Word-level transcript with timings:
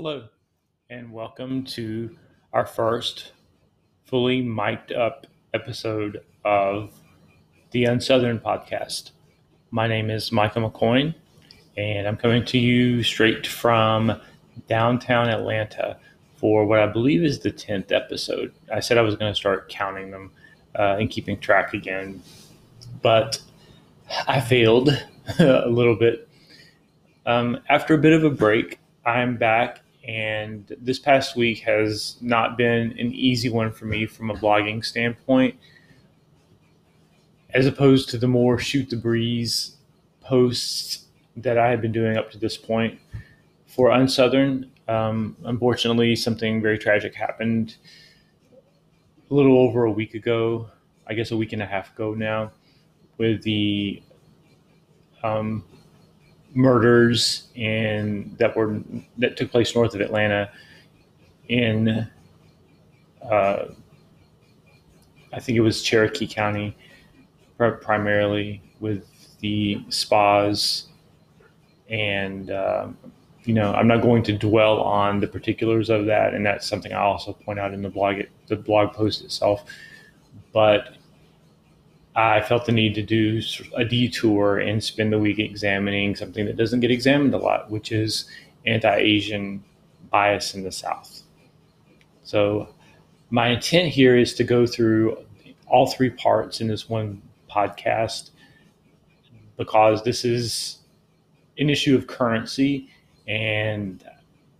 Hello, 0.00 0.28
and 0.90 1.10
welcome 1.10 1.64
to 1.64 2.16
our 2.52 2.64
first 2.64 3.32
fully 4.04 4.40
mic'd 4.40 4.92
up 4.92 5.26
episode 5.54 6.22
of 6.44 6.92
the 7.72 7.82
Unsouthern 7.82 8.40
podcast. 8.40 9.10
My 9.72 9.88
name 9.88 10.08
is 10.08 10.30
Michael 10.30 10.70
McCoyne, 10.70 11.16
and 11.76 12.06
I'm 12.06 12.16
coming 12.16 12.44
to 12.44 12.58
you 12.58 13.02
straight 13.02 13.44
from 13.44 14.20
downtown 14.68 15.30
Atlanta 15.30 15.98
for 16.36 16.64
what 16.64 16.78
I 16.78 16.86
believe 16.86 17.24
is 17.24 17.40
the 17.40 17.50
10th 17.50 17.90
episode. 17.90 18.54
I 18.72 18.78
said 18.78 18.98
I 18.98 19.02
was 19.02 19.16
going 19.16 19.32
to 19.32 19.36
start 19.36 19.68
counting 19.68 20.12
them 20.12 20.30
uh, 20.78 20.98
and 21.00 21.10
keeping 21.10 21.40
track 21.40 21.74
again, 21.74 22.22
but 23.02 23.42
I 24.28 24.42
failed 24.42 24.90
a 25.40 25.68
little 25.68 25.96
bit. 25.96 26.28
Um, 27.26 27.58
after 27.68 27.94
a 27.94 27.98
bit 27.98 28.12
of 28.12 28.22
a 28.22 28.30
break, 28.30 28.78
I'm 29.04 29.36
back 29.36 29.80
and 30.08 30.74
this 30.80 30.98
past 30.98 31.36
week 31.36 31.58
has 31.60 32.16
not 32.22 32.56
been 32.56 32.92
an 32.98 33.12
easy 33.12 33.50
one 33.50 33.70
for 33.70 33.84
me 33.84 34.06
from 34.06 34.30
a 34.30 34.34
blogging 34.34 34.82
standpoint. 34.82 35.54
As 37.50 37.66
opposed 37.66 38.08
to 38.10 38.18
the 38.18 38.26
more 38.26 38.58
shoot 38.58 38.88
the 38.88 38.96
breeze 38.96 39.76
posts 40.22 41.08
that 41.36 41.58
I 41.58 41.68
had 41.68 41.82
been 41.82 41.92
doing 41.92 42.16
up 42.16 42.30
to 42.30 42.38
this 42.38 42.56
point 42.56 42.98
for 43.66 43.90
Unsouthern, 43.90 44.70
um, 44.88 45.36
unfortunately, 45.44 46.16
something 46.16 46.62
very 46.62 46.78
tragic 46.78 47.14
happened 47.14 47.76
a 49.30 49.34
little 49.34 49.58
over 49.58 49.84
a 49.84 49.92
week 49.92 50.14
ago, 50.14 50.70
I 51.06 51.12
guess 51.12 51.32
a 51.32 51.36
week 51.36 51.52
and 51.52 51.60
a 51.60 51.66
half 51.66 51.92
ago 51.92 52.14
now, 52.14 52.52
with 53.18 53.42
the 53.42 54.02
um, 55.22 55.64
murders 56.58 57.46
in 57.54 58.34
that 58.36 58.56
were 58.56 58.80
that 59.16 59.36
took 59.36 59.48
place 59.48 59.76
north 59.76 59.94
of 59.94 60.00
Atlanta 60.00 60.50
in 61.46 62.04
uh, 63.22 63.66
I 65.32 65.38
think 65.38 65.56
it 65.56 65.60
was 65.60 65.82
Cherokee 65.82 66.26
County 66.26 66.76
primarily 67.56 68.60
with 68.80 69.06
the 69.38 69.84
spas 69.88 70.88
and 71.88 72.50
um, 72.50 72.98
you 73.44 73.54
know 73.54 73.72
I'm 73.72 73.86
not 73.86 74.02
going 74.02 74.24
to 74.24 74.32
dwell 74.32 74.80
on 74.80 75.20
the 75.20 75.28
particulars 75.28 75.90
of 75.90 76.06
that 76.06 76.34
and 76.34 76.44
that's 76.44 76.66
something 76.66 76.92
I 76.92 76.98
also 76.98 77.34
point 77.34 77.60
out 77.60 77.72
in 77.72 77.82
the 77.82 77.88
blog 77.88 78.16
it, 78.16 78.30
the 78.48 78.56
blog 78.56 78.92
post 78.94 79.22
itself. 79.22 79.64
But 80.52 80.97
I 82.18 82.40
felt 82.40 82.66
the 82.66 82.72
need 82.72 82.96
to 82.96 83.02
do 83.02 83.40
a 83.76 83.84
detour 83.84 84.58
and 84.58 84.82
spend 84.82 85.12
the 85.12 85.20
week 85.20 85.38
examining 85.38 86.16
something 86.16 86.46
that 86.46 86.56
doesn't 86.56 86.80
get 86.80 86.90
examined 86.90 87.32
a 87.32 87.38
lot, 87.38 87.70
which 87.70 87.92
is 87.92 88.28
anti 88.66 88.92
Asian 88.92 89.62
bias 90.10 90.52
in 90.52 90.64
the 90.64 90.72
South. 90.72 91.22
So, 92.24 92.74
my 93.30 93.50
intent 93.50 93.90
here 93.90 94.16
is 94.16 94.34
to 94.34 94.42
go 94.42 94.66
through 94.66 95.16
all 95.68 95.86
three 95.86 96.10
parts 96.10 96.60
in 96.60 96.66
this 96.66 96.88
one 96.88 97.22
podcast 97.48 98.30
because 99.56 100.02
this 100.02 100.24
is 100.24 100.78
an 101.56 101.70
issue 101.70 101.94
of 101.94 102.08
currency 102.08 102.88
and 103.28 104.02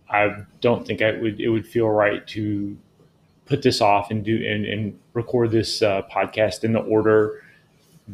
I 0.09 0.45
don't 0.61 0.87
think 0.87 1.01
I 1.01 1.19
would 1.19 1.41
it 1.41 1.49
would 1.49 1.67
feel 1.67 1.89
right 1.89 2.25
to 2.27 2.77
put 3.47 3.63
this 3.63 3.81
off 3.81 4.11
and 4.11 4.23
do 4.23 4.35
and, 4.47 4.65
and 4.65 4.99
record 5.13 5.51
this 5.51 5.81
uh, 5.81 6.03
podcast 6.03 6.63
in 6.63 6.71
the 6.71 6.79
order 6.79 7.41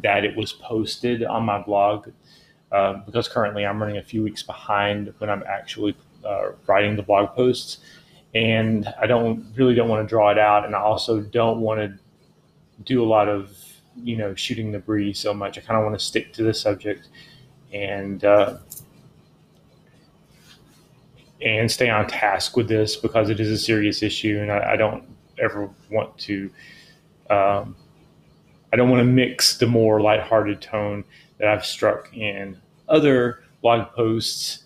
that 0.02 0.24
it 0.24 0.36
was 0.36 0.52
posted 0.52 1.24
on 1.24 1.44
my 1.44 1.60
blog 1.60 2.08
uh, 2.72 2.94
because 3.06 3.28
currently 3.28 3.64
I'm 3.64 3.80
running 3.80 3.96
a 3.96 4.02
few 4.02 4.22
weeks 4.22 4.42
behind 4.42 5.12
when 5.18 5.30
I'm 5.30 5.42
actually 5.48 5.96
uh, 6.24 6.50
writing 6.66 6.96
the 6.96 7.02
blog 7.02 7.34
posts, 7.34 7.78
and 8.34 8.92
I 9.00 9.06
don't 9.06 9.46
really 9.56 9.74
don't 9.74 9.88
want 9.88 10.06
to 10.06 10.08
draw 10.08 10.30
it 10.30 10.38
out, 10.38 10.64
and 10.64 10.74
I 10.74 10.80
also 10.80 11.20
don't 11.20 11.60
want 11.60 11.80
to 11.80 11.98
do 12.84 13.02
a 13.02 13.06
lot 13.06 13.28
of 13.28 13.56
you 13.96 14.16
know 14.16 14.34
shooting 14.34 14.72
the 14.72 14.78
breeze 14.78 15.18
so 15.18 15.32
much. 15.32 15.58
I 15.58 15.60
kind 15.60 15.78
of 15.78 15.84
want 15.84 15.98
to 15.98 16.04
stick 16.04 16.32
to 16.34 16.42
the 16.42 16.52
subject 16.52 17.08
and 17.72 18.24
uh, 18.24 18.58
and 21.40 21.70
stay 21.70 21.88
on 21.88 22.06
task 22.08 22.56
with 22.56 22.68
this 22.68 22.96
because 22.96 23.30
it 23.30 23.40
is 23.40 23.50
a 23.50 23.58
serious 23.58 24.02
issue, 24.02 24.38
and 24.40 24.50
I, 24.50 24.72
I 24.72 24.76
don't 24.76 25.04
ever 25.38 25.70
want 25.90 26.18
to. 26.18 26.50
Um, 27.30 27.76
I 28.76 28.78
don't 28.78 28.90
want 28.90 29.00
to 29.00 29.10
mix 29.10 29.56
the 29.56 29.66
more 29.66 30.02
lighthearted 30.02 30.60
tone 30.60 31.02
that 31.38 31.48
I've 31.48 31.64
struck 31.64 32.14
in 32.14 32.60
other 32.90 33.42
blog 33.62 33.90
posts 33.92 34.64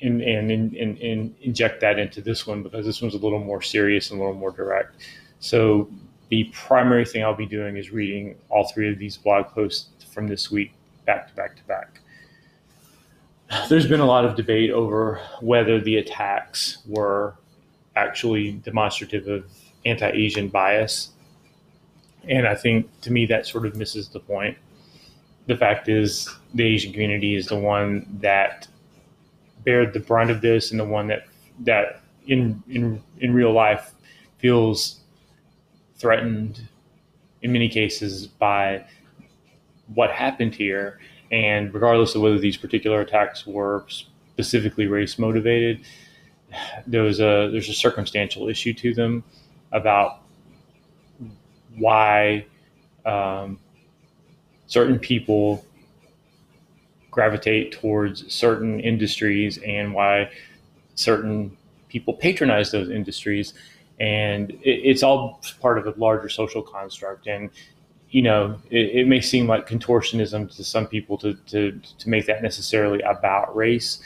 and, 0.00 0.22
and, 0.22 0.52
and, 0.52 0.76
and, 0.76 1.34
inject 1.40 1.80
that 1.80 1.98
into 1.98 2.20
this 2.20 2.46
one 2.46 2.62
because 2.62 2.86
this 2.86 3.02
one's 3.02 3.14
a 3.14 3.18
little 3.18 3.40
more 3.40 3.60
serious 3.60 4.12
and 4.12 4.20
a 4.20 4.22
little 4.22 4.38
more 4.38 4.52
direct. 4.52 5.02
So 5.40 5.90
the 6.28 6.44
primary 6.52 7.04
thing 7.04 7.24
I'll 7.24 7.34
be 7.34 7.44
doing 7.44 7.76
is 7.76 7.90
reading 7.90 8.36
all 8.50 8.68
three 8.68 8.88
of 8.88 9.00
these 9.00 9.16
blog 9.16 9.48
posts 9.48 9.88
from 10.06 10.28
this 10.28 10.48
week 10.48 10.72
back 11.06 11.26
to 11.26 11.34
back 11.34 11.56
to 11.56 11.64
back. 11.64 12.00
There's 13.68 13.88
been 13.88 13.98
a 13.98 14.06
lot 14.06 14.24
of 14.24 14.36
debate 14.36 14.70
over 14.70 15.20
whether 15.40 15.80
the 15.80 15.96
attacks 15.96 16.78
were 16.86 17.34
actually 17.96 18.52
demonstrative 18.52 19.26
of 19.26 19.50
anti 19.84 20.08
Asian 20.08 20.46
bias 20.46 21.10
and 22.28 22.46
I 22.46 22.54
think 22.54 22.88
to 23.02 23.12
me 23.12 23.26
that 23.26 23.46
sort 23.46 23.66
of 23.66 23.76
misses 23.76 24.08
the 24.08 24.20
point. 24.20 24.56
The 25.46 25.56
fact 25.56 25.88
is, 25.88 26.28
the 26.54 26.64
Asian 26.64 26.92
community 26.92 27.34
is 27.34 27.46
the 27.46 27.58
one 27.58 28.06
that 28.20 28.68
bared 29.64 29.92
the 29.92 30.00
brunt 30.00 30.30
of 30.30 30.40
this, 30.40 30.70
and 30.70 30.78
the 30.78 30.84
one 30.84 31.08
that 31.08 31.26
that 31.60 32.02
in 32.26 32.62
in 32.68 33.02
in 33.18 33.34
real 33.34 33.52
life 33.52 33.92
feels 34.38 35.00
threatened 35.96 36.60
in 37.42 37.52
many 37.52 37.68
cases 37.68 38.26
by 38.26 38.84
what 39.94 40.10
happened 40.10 40.54
here. 40.54 40.98
And 41.30 41.72
regardless 41.72 42.14
of 42.14 42.22
whether 42.22 42.38
these 42.38 42.56
particular 42.56 43.00
attacks 43.00 43.46
were 43.46 43.84
specifically 43.88 44.86
race 44.86 45.18
motivated, 45.18 45.80
there 46.86 47.02
was 47.02 47.20
a 47.20 47.48
there's 47.52 47.68
a 47.68 47.74
circumstantial 47.74 48.48
issue 48.48 48.72
to 48.74 48.94
them 48.94 49.24
about 49.72 50.22
why 51.76 52.44
um, 53.04 53.58
certain 54.66 54.98
people 54.98 55.64
gravitate 57.10 57.72
towards 57.72 58.32
certain 58.32 58.80
industries 58.80 59.58
and 59.58 59.92
why 59.92 60.30
certain 60.94 61.56
people 61.88 62.14
patronize 62.14 62.70
those 62.70 62.88
industries. 62.88 63.54
And 63.98 64.50
it, 64.50 64.80
it's 64.84 65.02
all 65.02 65.40
part 65.60 65.78
of 65.78 65.86
a 65.86 65.98
larger 65.98 66.28
social 66.28 66.62
construct. 66.62 67.26
And 67.26 67.50
you 68.10 68.22
know 68.22 68.58
it, 68.70 68.90
it, 68.96 69.08
may 69.08 69.20
seem 69.20 69.46
like 69.46 69.68
contortionism 69.68 70.54
to 70.56 70.64
some 70.64 70.86
people 70.86 71.16
to, 71.18 71.34
to, 71.46 71.80
to 71.98 72.08
make 72.08 72.26
that 72.26 72.42
necessarily 72.42 73.00
about 73.02 73.54
race. 73.54 74.00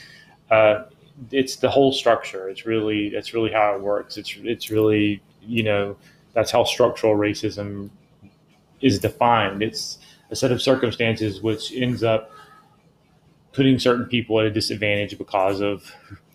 Uh, 0.51 0.85
it's 1.31 1.57
the 1.57 1.71
whole 1.71 1.93
structure. 1.93 2.49
It's 2.49 2.67
really 2.67 3.09
that's 3.11 3.35
really 3.35 3.53
how 3.53 3.75
it 3.75 3.81
works. 3.81 4.17
It's 4.17 4.37
it's 4.43 4.71
really 4.71 5.23
you 5.43 5.63
know 5.63 5.97
that's 6.35 6.51
how 6.51 6.65
structural 6.65 7.17
racism 7.17 7.91
is 8.81 8.99
defined. 8.99 9.63
It's 9.63 9.99
a 10.31 10.37
set 10.37 10.53
of 10.53 10.61
circumstances 10.61 11.41
which 11.41 11.73
ends 11.73 12.03
up 12.03 12.31
putting 13.53 13.79
certain 13.79 14.05
people 14.07 14.41
at 14.41 14.47
a 14.47 14.51
disadvantage 14.51 15.17
because 15.17 15.61
of 15.61 15.91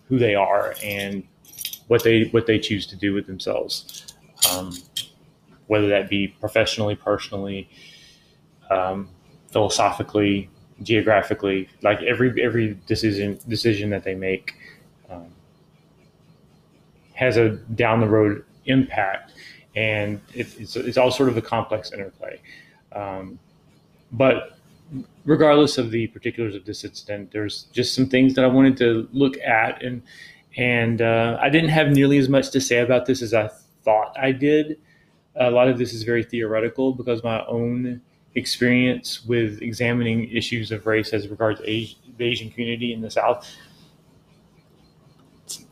who 0.08 0.18
they 0.18 0.34
are 0.34 0.74
and 0.82 1.22
what 1.86 2.02
they 2.02 2.24
what 2.32 2.46
they 2.46 2.58
choose 2.58 2.86
to 2.86 2.96
do 2.96 3.12
with 3.12 3.26
themselves, 3.26 4.14
um, 4.50 4.72
whether 5.66 5.88
that 5.88 6.08
be 6.08 6.28
professionally, 6.28 6.96
personally, 6.96 7.68
um, 8.70 9.08
philosophically, 9.52 10.48
geographically. 10.82 11.68
Like 11.82 12.00
every 12.02 12.42
every 12.42 12.78
decision 12.86 13.38
decision 13.48 13.90
that 13.90 14.02
they 14.02 14.14
make 14.14 14.54
um, 15.10 15.28
has 17.14 17.36
a 17.36 17.50
down 17.50 18.00
the 18.00 18.08
road 18.08 18.44
impact 18.64 19.32
and 19.76 20.20
it's, 20.34 20.76
it's 20.76 20.96
all 20.96 21.10
sort 21.10 21.28
of 21.28 21.36
a 21.36 21.42
complex 21.42 21.92
interplay. 21.92 22.40
Um, 22.92 23.38
but 24.12 24.58
regardless 25.24 25.78
of 25.78 25.90
the 25.90 26.08
particulars 26.08 26.54
of 26.54 26.64
this 26.64 26.84
incident, 26.84 27.30
there's 27.30 27.64
just 27.72 27.94
some 27.94 28.06
things 28.08 28.34
that 28.34 28.44
I 28.44 28.48
wanted 28.48 28.76
to 28.78 29.08
look 29.12 29.38
at, 29.38 29.82
and 29.82 30.02
and 30.56 31.00
uh, 31.00 31.38
I 31.40 31.48
didn't 31.48 31.70
have 31.70 31.88
nearly 31.88 32.18
as 32.18 32.28
much 32.28 32.50
to 32.50 32.60
say 32.60 32.80
about 32.80 33.06
this 33.06 33.22
as 33.22 33.32
I 33.32 33.50
thought 33.84 34.16
I 34.18 34.32
did. 34.32 34.80
A 35.36 35.50
lot 35.50 35.68
of 35.68 35.78
this 35.78 35.92
is 35.92 36.02
very 36.02 36.24
theoretical 36.24 36.92
because 36.92 37.22
my 37.22 37.46
own 37.46 38.00
experience 38.34 39.24
with 39.24 39.62
examining 39.62 40.28
issues 40.30 40.72
of 40.72 40.86
race 40.86 41.12
as 41.12 41.28
regards 41.28 41.60
the 41.60 41.96
Asian 42.18 42.50
community 42.50 42.92
in 42.92 43.00
the 43.00 43.10
South 43.10 43.48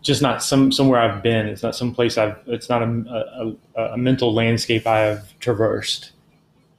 just 0.02 0.22
not 0.22 0.42
some 0.42 0.72
somewhere 0.72 1.00
I've 1.00 1.22
been. 1.22 1.46
It's 1.46 1.62
not 1.62 1.74
some 1.74 1.94
place 1.94 2.18
I've. 2.18 2.38
It's 2.46 2.68
not 2.68 2.82
a, 2.82 3.56
a, 3.76 3.82
a 3.94 3.96
mental 3.96 4.32
landscape 4.32 4.86
I 4.86 4.98
have 5.00 5.38
traversed. 5.40 6.12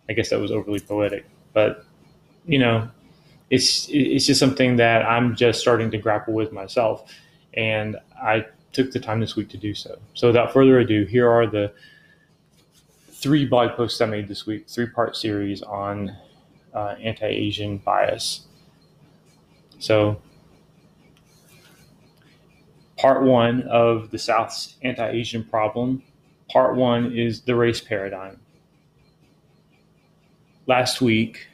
I 0.10 0.14
guess 0.14 0.30
that 0.30 0.40
was 0.40 0.52
overly 0.52 0.80
poetic, 0.80 1.26
but 1.54 1.86
you 2.46 2.60
know, 2.60 2.90
it's 3.50 3.88
it's 3.90 4.26
just 4.26 4.40
something 4.40 4.78
that 4.78 5.06
I'm 5.06 5.36
just 5.36 5.60
starting 5.60 5.92
to 5.92 5.98
grapple 5.98 6.34
with 6.34 6.52
myself. 6.52 7.12
and 7.54 7.98
I 8.22 8.46
took 8.74 8.92
the 8.92 9.00
time 9.00 9.20
this 9.20 9.36
week 9.36 9.50
to 9.50 9.58
do 9.58 9.74
so. 9.74 9.98
So 10.14 10.28
without 10.28 10.54
further 10.54 10.80
ado, 10.80 11.06
here 11.06 11.30
are 11.30 11.48
the 11.48 11.74
three 13.12 13.46
blog 13.46 13.76
posts 13.76 14.00
I 14.02 14.06
made 14.06 14.28
this 14.28 14.46
week, 14.46 14.68
three 14.70 14.88
part 14.88 15.16
series 15.16 15.62
on 15.62 16.16
uh, 16.74 16.96
anti 17.02 17.26
Asian 17.26 17.78
bias. 17.78 18.46
So, 19.80 20.22
part 23.00 23.24
one 23.24 23.64
of 23.64 24.12
the 24.12 24.20
South's 24.20 24.76
anti 24.84 25.10
Asian 25.10 25.44
problem. 25.44 26.04
Part 26.52 26.76
one 26.76 27.16
is 27.16 27.42
the 27.42 27.56
race 27.56 27.82
paradigm. 27.82 28.40
Last 30.68 31.02
week, 31.02 31.48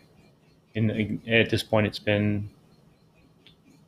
and 0.76 1.22
at 1.28 1.50
this 1.50 1.64
point, 1.64 1.88
it's 1.88 2.00
been 2.00 2.50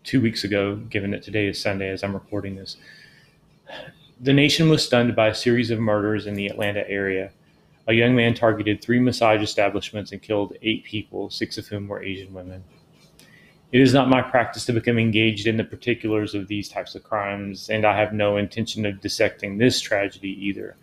two 0.04 0.22
weeks 0.22 0.44
ago, 0.44 0.76
given 0.76 1.12
that 1.12 1.24
today 1.24 1.48
is 1.48 1.62
Sunday 1.62 1.90
as 1.90 2.04
I'm 2.04 2.14
recording 2.14 2.56
this. 2.56 2.78
The 4.22 4.34
nation 4.34 4.70
was 4.70 4.86
stunned 4.86 5.16
by 5.16 5.28
a 5.28 5.36
series 5.36 5.70
of 5.70 5.80
murders 5.80 6.28
in 6.28 6.34
the 6.34 6.48
Atlanta 6.48 6.88
area 6.90 7.32
a 7.88 7.94
young 7.94 8.16
man 8.16 8.34
targeted 8.34 8.82
three 8.82 9.00
massage 9.00 9.42
establishments 9.42 10.12
and 10.12 10.22
killed 10.22 10.56
eight 10.62 10.84
people, 10.84 11.30
six 11.30 11.58
of 11.58 11.68
whom 11.68 11.88
were 11.88 12.04
Asian 12.04 12.34
women. 12.34 12.64
It 13.74 13.82
is 13.82 13.94
not 13.94 14.08
my 14.08 14.22
practice 14.22 14.66
to 14.66 14.74
become 14.74 14.98
engaged 14.98 15.46
in 15.46 15.58
the 15.58 15.64
particulars 15.64 16.34
of 16.34 16.48
these 16.48 16.70
types 16.70 16.96
of 16.96 17.04
crimes, 17.04 17.70
and 17.70 17.86
I 17.86 17.98
have 17.98 18.14
no 18.14 18.38
intention 18.38 18.86
of 18.86 19.02
dissecting 19.02 19.58
this 19.58 19.82
tragedy 19.82 20.30
either. 20.46 20.78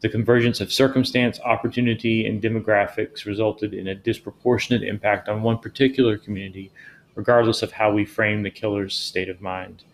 The 0.00 0.08
convergence 0.08 0.60
of 0.60 0.72
circumstance, 0.72 1.38
opportunity, 1.40 2.26
and 2.26 2.42
demographics 2.42 3.26
resulted 3.26 3.74
in 3.74 3.86
a 3.86 3.94
disproportionate 3.94 4.82
impact 4.82 5.28
on 5.28 5.42
one 5.42 5.58
particular 5.58 6.16
community, 6.16 6.72
regardless 7.14 7.62
of 7.62 7.72
how 7.72 7.92
we 7.92 8.06
frame 8.06 8.42
the 8.42 8.50
killer's 8.50 8.94
state 8.94 9.28
of 9.28 9.42
mind. 9.42 9.84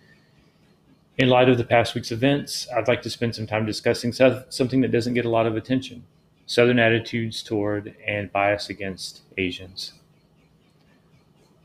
In 1.17 1.29
light 1.29 1.49
of 1.49 1.59
the 1.59 1.65
past 1.65 1.97
week's 1.97 2.13
events, 2.13 2.69
I'd 2.75 2.87
like 2.87 3.03
to 3.03 3.11
spend 3.11 3.35
some 3.35 3.49
time 3.49 3.67
discussing 3.67 4.13
something 4.13 4.81
that 4.83 4.93
doesn't 4.93 5.15
get 5.15 5.25
a 5.25 5.31
lot 5.31 5.47
of 5.47 5.57
attention 5.57 6.05
Southern 6.47 6.79
attitudes 6.79 7.43
toward 7.43 7.95
and 8.07 8.33
bias 8.33 8.71
against 8.71 9.23
Asians. 9.37 9.93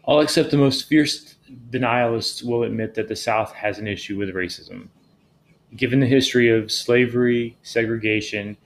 All 0.03 0.19
except 0.19 0.51
the 0.51 0.57
most 0.57 0.87
fierce 0.87 1.35
denialists 1.69 2.43
will 2.43 2.63
admit 2.63 2.93
that 2.95 3.07
the 3.07 3.15
South 3.15 3.53
has 3.53 3.79
an 3.79 3.87
issue 3.87 4.17
with 4.17 4.33
racism. 4.35 4.89
Given 5.75 5.99
the 5.99 6.05
history 6.05 6.49
of 6.49 6.71
slavery, 6.71 7.57
segregation, 7.63 8.57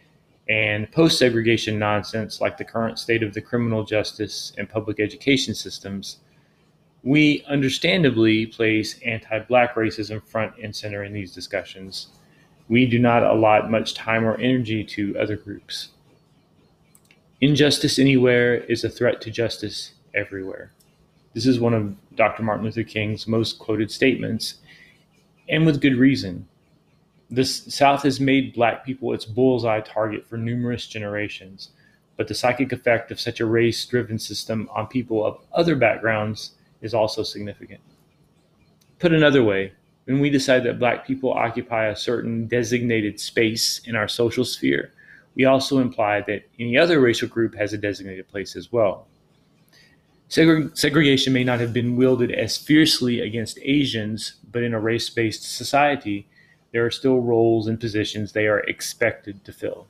and 0.49 0.91
post 0.91 1.19
segregation 1.19 1.77
nonsense 1.77 2.41
like 2.41 2.57
the 2.57 2.65
current 2.65 2.97
state 2.97 3.21
of 3.21 3.33
the 3.33 3.41
criminal 3.41 3.83
justice 3.83 4.53
and 4.57 4.67
public 4.69 4.99
education 4.99 5.53
systems, 5.53 6.17
we 7.03 7.43
understandably 7.47 8.47
place 8.47 8.99
anti 9.05 9.39
black 9.39 9.75
racism 9.75 10.25
front 10.27 10.53
and 10.61 10.75
center 10.75 11.03
in 11.03 11.13
these 11.13 11.33
discussions. 11.33 12.07
We 12.67 12.85
do 12.85 12.99
not 12.99 13.23
allot 13.23 13.71
much 13.71 13.93
time 13.93 14.25
or 14.25 14.37
energy 14.37 14.83
to 14.83 15.17
other 15.17 15.37
groups. 15.37 15.89
Injustice 17.39 17.99
anywhere 17.99 18.55
is 18.55 18.83
a 18.83 18.89
threat 18.89 19.21
to 19.21 19.31
justice 19.31 19.93
everywhere. 20.13 20.71
This 21.33 21.45
is 21.45 21.59
one 21.59 21.73
of 21.73 21.95
Dr. 22.15 22.43
Martin 22.43 22.65
Luther 22.65 22.83
King's 22.83 23.27
most 23.27 23.59
quoted 23.59 23.91
statements, 23.91 24.55
and 25.49 25.65
with 25.65 25.81
good 25.81 25.95
reason. 25.95 26.47
The 27.29 27.43
South 27.43 28.03
has 28.03 28.19
made 28.19 28.53
black 28.53 28.85
people 28.85 29.13
its 29.13 29.25
bullseye 29.25 29.81
target 29.81 30.25
for 30.25 30.37
numerous 30.37 30.87
generations, 30.87 31.71
but 32.15 32.27
the 32.27 32.33
psychic 32.33 32.71
effect 32.71 33.11
of 33.11 33.19
such 33.19 33.39
a 33.39 33.45
race 33.45 33.85
driven 33.85 34.17
system 34.17 34.69
on 34.73 34.87
people 34.87 35.25
of 35.25 35.39
other 35.53 35.75
backgrounds 35.75 36.51
is 36.81 36.93
also 36.93 37.23
significant. 37.23 37.81
Put 38.99 39.13
another 39.13 39.43
way, 39.43 39.73
when 40.05 40.19
we 40.19 40.29
decide 40.29 40.63
that 40.63 40.79
black 40.79 41.05
people 41.05 41.33
occupy 41.33 41.87
a 41.87 41.95
certain 41.95 42.47
designated 42.47 43.19
space 43.19 43.81
in 43.85 43.95
our 43.95 44.07
social 44.07 44.45
sphere, 44.45 44.93
we 45.35 45.45
also 45.45 45.79
imply 45.79 46.21
that 46.21 46.43
any 46.59 46.77
other 46.77 46.99
racial 46.99 47.27
group 47.27 47.53
has 47.55 47.73
a 47.73 47.77
designated 47.77 48.27
place 48.27 48.55
as 48.55 48.71
well. 48.71 49.05
Segregation 50.27 51.33
may 51.33 51.43
not 51.43 51.59
have 51.59 51.73
been 51.73 51.95
wielded 51.95 52.31
as 52.31 52.57
fiercely 52.57 53.21
against 53.21 53.59
Asians, 53.61 54.33
but 54.51 54.63
in 54.63 54.73
a 54.73 54.79
race 54.79 55.07
based 55.09 55.43
society, 55.43 56.27
there 56.71 56.83
are 56.85 56.91
still 56.91 57.21
roles 57.21 57.67
and 57.67 57.79
positions 57.79 58.31
they 58.31 58.47
are 58.47 58.61
expected 58.61 59.45
to 59.45 59.53
fill. 59.53 59.85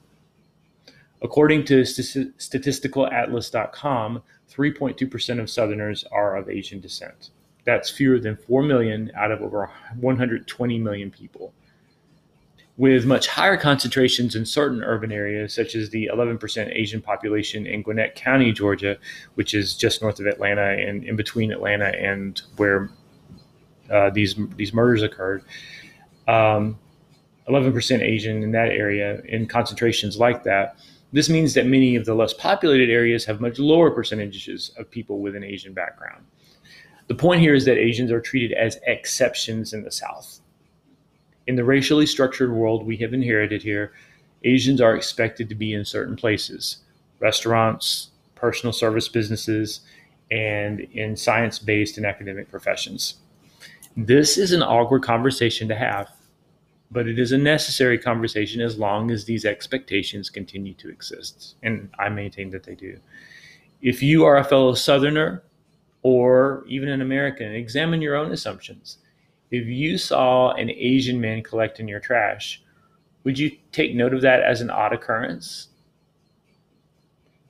According 1.22 1.64
to 1.66 1.82
statisticalatlas.com, 1.82 4.24
3.2% 4.52 5.40
of 5.40 5.50
Southerners 5.50 6.06
are 6.12 6.36
of 6.38 6.50
Asian 6.50 6.80
descent. 6.80 7.32
That's 7.66 7.90
fewer 7.90 8.20
than 8.20 8.38
4 8.38 8.64
million 8.64 9.12
out 9.16 9.32
of 9.32 9.42
over 9.42 9.72
120 10.00 10.80
million 10.80 11.12
people 11.12 11.54
with 12.78 13.06
much 13.06 13.28
higher 13.28 13.58
concentrations 13.58 14.36
in 14.36 14.46
certain 14.46 14.84
urban 14.84 15.12
areas, 15.12 15.54
such 15.54 15.74
as 15.74 15.90
the 15.90 16.10
11% 16.14 16.72
Asian 16.76 17.02
population 17.02 17.66
in 17.66 17.82
Gwinnett 17.82 18.16
County, 18.16 18.52
Georgia, 18.52 18.98
which 19.34 19.56
is 19.56 19.76
just 19.76 20.02
north 20.02 20.20
of 20.20 20.28
Atlanta 20.28 20.78
and 20.80 21.04
in 21.04 21.16
between 21.16 21.52
Atlanta 21.52 21.88
and 21.88 22.40
where 22.58 22.90
uh, 23.92 24.12
these 24.12 24.36
these 24.56 24.74
murders 24.74 25.02
occurred. 25.02 25.44
Um, 26.28 26.78
11% 27.48 28.02
Asian 28.02 28.44
in 28.44 28.52
that 28.52 28.70
area 28.70 29.22
in 29.22 29.48
concentrations 29.48 30.18
like 30.18 30.44
that. 30.44 30.78
This 31.14 31.30
means 31.30 31.54
that 31.54 31.66
many 31.66 31.96
of 31.96 32.06
the 32.06 32.14
less 32.14 32.34
populated 32.34 32.90
areas 32.90 33.24
have 33.24 33.40
much 33.40 33.58
lower 33.58 33.90
percentages 33.90 34.72
of 34.78 34.92
people 34.92 35.20
with 35.20 35.36
an 35.36 35.46
Asian 35.46 35.74
background. 35.74 36.26
The 37.08 37.16
point 37.16 37.40
here 37.40 37.56
is 37.56 37.64
that 37.64 37.78
Asians 37.78 38.12
are 38.12 38.20
treated 38.20 38.52
as 38.52 38.78
exceptions 38.86 39.72
in 39.72 39.84
the 39.84 39.92
South 39.92 40.42
in 41.48 41.56
the 41.56 41.64
racially 41.64 42.06
structured 42.06 42.52
world 42.52 42.86
we 42.86 42.98
have 42.98 43.14
inherited 43.14 43.64
here, 43.64 43.94
Asians 44.44 44.82
are 44.82 44.96
expected 44.96 45.50
to 45.50 45.56
be 45.56 45.74
in 45.74 45.86
certain 45.86 46.16
places 46.16 46.78
restaurants, 47.20 48.10
personal 48.36 48.72
service 48.72 49.08
businesses, 49.08 49.82
and 50.30 50.82
in 50.92 51.16
science 51.16 51.58
based 51.58 51.98
and 51.98 52.06
academic 52.06 52.52
professions. 52.52 53.16
This 53.96 54.38
is 54.38 54.52
an 54.52 54.62
awkward 54.62 55.02
conversation 55.02 55.68
to 55.70 55.76
have, 55.76 56.12
but 56.92 57.08
it 57.08 57.18
is 57.18 57.32
a 57.32 57.38
necessary 57.40 57.98
conversation 57.98 58.62
as 58.62 58.78
long 58.78 59.10
as 59.10 59.26
these 59.26 59.46
expectations 59.46 60.30
continue 60.30 60.76
to 60.76 60.90
exist. 60.90 61.56
And 61.64 61.90
I 61.98 62.10
maintain 62.10 62.52
that 62.52 62.64
they 62.64 62.76
do. 62.76 63.00
If 63.82 64.04
you 64.04 64.26
are 64.26 64.38
a 64.38 64.44
fellow 64.44 64.76
Southerner 64.76 65.42
or 66.04 66.64
even 66.68 66.90
an 66.90 67.02
American, 67.02 67.52
examine 67.54 68.02
your 68.02 68.16
own 68.16 68.32
assumptions 68.32 69.00
if 69.52 69.66
you 69.66 69.98
saw 69.98 70.52
an 70.54 70.70
Asian 70.70 71.22
man 71.22 71.44
collecting 71.44 71.88
your 71.88 72.00
trash, 72.00 72.62
would 73.24 73.40
you 73.40 73.52
take 73.72 73.96
note 73.96 74.14
of 74.14 74.22
that 74.22 74.42
as 74.42 74.62
an 74.62 74.70
odd 74.70 74.94
occurrence? 74.94 75.68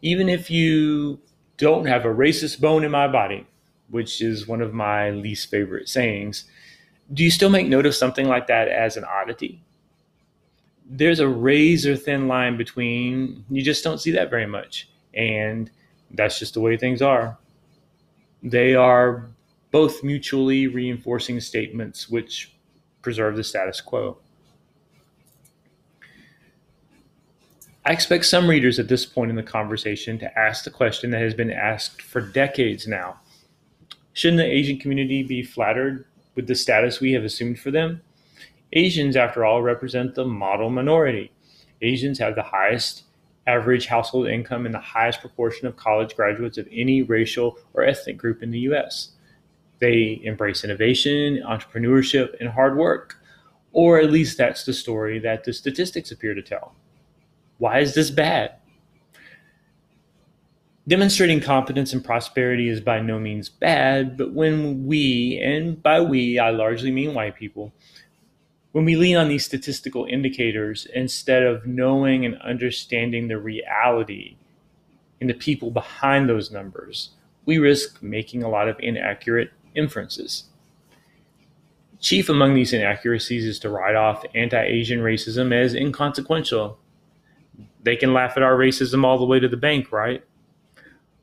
Even 0.02 0.30
if 0.30 0.50
you 0.50 1.20
don't 1.58 1.86
have 1.86 2.06
a 2.06 2.14
racist 2.14 2.62
bone 2.62 2.84
in 2.84 2.92
my 2.92 3.08
body, 3.08 3.46
which 3.90 4.22
is 4.22 4.48
one 4.48 4.62
of 4.62 4.74
my 4.74 5.10
least 5.12 5.50
favorite 5.50 5.90
sayings, 5.90 6.46
do 7.14 7.24
you 7.24 7.32
still 7.32 7.50
make 7.50 7.68
note 7.68 7.86
of 7.86 7.96
something 7.96 8.28
like 8.28 8.48
that 8.48 8.68
as 8.68 8.98
an 8.98 9.06
oddity? 9.06 9.64
There's 10.90 11.20
a 11.20 11.28
razor 11.28 11.96
thin 11.96 12.28
line 12.28 12.58
between, 12.58 13.44
you 13.50 13.62
just 13.62 13.84
don't 13.84 14.00
see 14.00 14.12
that 14.12 14.30
very 14.30 14.46
much. 14.46 14.90
And 15.14 15.70
that's 16.12 16.38
just 16.40 16.54
the 16.54 16.62
way 16.62 16.78
things 16.78 17.02
are. 17.02 17.38
They 18.44 18.76
are 18.76 19.30
both 19.78 20.04
mutually 20.04 20.66
reinforcing 20.66 21.40
statements 21.40 22.10
which 22.10 22.52
preserve 23.04 23.36
the 23.36 23.44
status 23.44 23.80
quo. 23.80 24.18
I 27.86 27.92
expect 27.92 28.26
some 28.26 28.50
readers 28.50 28.80
at 28.80 28.88
this 28.88 29.06
point 29.06 29.30
in 29.30 29.36
the 29.36 29.44
conversation 29.44 30.18
to 30.18 30.40
ask 30.40 30.64
the 30.64 30.72
question 30.72 31.12
that 31.12 31.22
has 31.22 31.36
been 31.36 31.52
asked 31.52 32.02
for 32.02 32.22
decades 32.22 32.88
now. 32.88 33.20
Shouldn't 34.14 34.40
the 34.40 34.52
Asian 34.52 34.80
community 34.80 35.22
be 35.22 35.44
flattered 35.44 36.06
with 36.34 36.48
the 36.48 36.56
status 36.56 37.00
we 37.00 37.12
have 37.12 37.24
assumed 37.24 37.60
for 37.60 37.70
them? 37.70 38.02
Asians, 38.74 39.16
after 39.16 39.46
all, 39.46 39.62
represent 39.62 40.16
the 40.16 40.26
model 40.26 40.72
minority. 40.72 41.32
Asians 41.84 42.18
have 42.18 42.34
the 42.34 42.42
highest 42.42 43.04
average 43.46 43.86
household 43.86 44.28
income 44.28 44.66
and 44.66 44.74
the 44.74 44.80
highest 44.80 45.22
proportion 45.22 45.68
of 45.68 45.78
college 45.78 46.16
graduates 46.16 46.58
of 46.58 46.68
any 46.72 47.04
racial 47.04 47.60
or 47.76 47.84
ethnic 47.84 48.18
group 48.18 48.42
in 48.42 48.50
the 48.50 48.62
US. 48.62 49.12
They 49.80 50.20
embrace 50.24 50.64
innovation, 50.64 51.44
entrepreneurship, 51.48 52.36
and 52.40 52.50
hard 52.50 52.78
work. 52.78 53.16
Or 53.72 54.00
at 54.00 54.12
least 54.12 54.38
that's 54.38 54.66
the 54.66 54.74
story 54.74 55.20
that 55.20 55.44
the 55.44 55.54
statistics 55.54 56.12
appear 56.12 56.34
to 56.34 56.42
tell. 56.42 56.74
Why 57.60 57.80
is 57.80 57.94
this 57.94 58.10
bad? 58.10 58.56
Demonstrating 60.88 61.42
competence 61.42 61.92
and 61.92 62.04
prosperity 62.04 62.70
is 62.70 62.80
by 62.80 63.02
no 63.02 63.20
means 63.20 63.50
bad, 63.50 64.16
but 64.16 64.32
when 64.32 64.88
we, 64.88 65.38
and 65.44 65.84
by 65.84 66.00
we 66.00 66.40
I 66.40 66.50
largely 66.52 66.92
mean 66.92 67.14
white 67.14 67.36
people, 67.36 67.74
when 68.72 68.86
we 68.86 68.96
lean 68.96 69.18
on 69.18 69.28
these 69.28 69.44
statistical 69.44 70.06
indicators 70.06 70.88
instead 70.94 71.44
of 71.44 71.68
knowing 71.68 72.26
and 72.26 72.40
understanding 72.42 73.28
the 73.28 73.38
reality 73.38 74.38
and 75.20 75.30
the 75.30 75.34
people 75.34 75.72
behind 75.72 76.30
those 76.30 76.52
numbers, 76.52 77.10
we 77.46 77.58
risk 77.58 78.02
making 78.02 78.44
a 78.44 78.50
lot 78.50 78.70
of 78.70 78.80
inaccurate 78.80 79.52
inferences. 79.78 80.46
Chief 82.00 82.30
among 82.30 82.54
these 82.54 82.74
inaccuracies 82.74 83.46
is 83.46 83.60
to 83.60 83.70
write 83.70 83.96
off 83.96 84.26
anti 84.36 84.62
Asian 84.62 85.00
racism 85.00 85.54
as 85.54 85.74
inconsequential. 85.74 86.78
They 87.84 87.96
can 87.96 88.14
laugh 88.14 88.34
at 88.36 88.44
our 88.44 88.58
racism 88.58 89.06
all 89.06 89.18
the 89.18 89.26
way 89.26 89.40
to 89.40 89.48
the 89.48 89.58
bank, 89.58 89.92
right? 89.92 90.24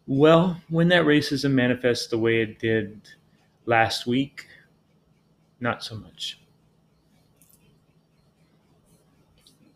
Well, 0.06 0.60
when 0.68 0.88
that 0.88 1.04
racism 1.04 1.52
manifests 1.52 2.08
the 2.08 2.18
way 2.18 2.40
it 2.40 2.58
did 2.58 3.00
last 3.66 4.06
week, 4.06 4.46
not 5.60 5.82
so 5.82 5.96
much. 5.96 6.40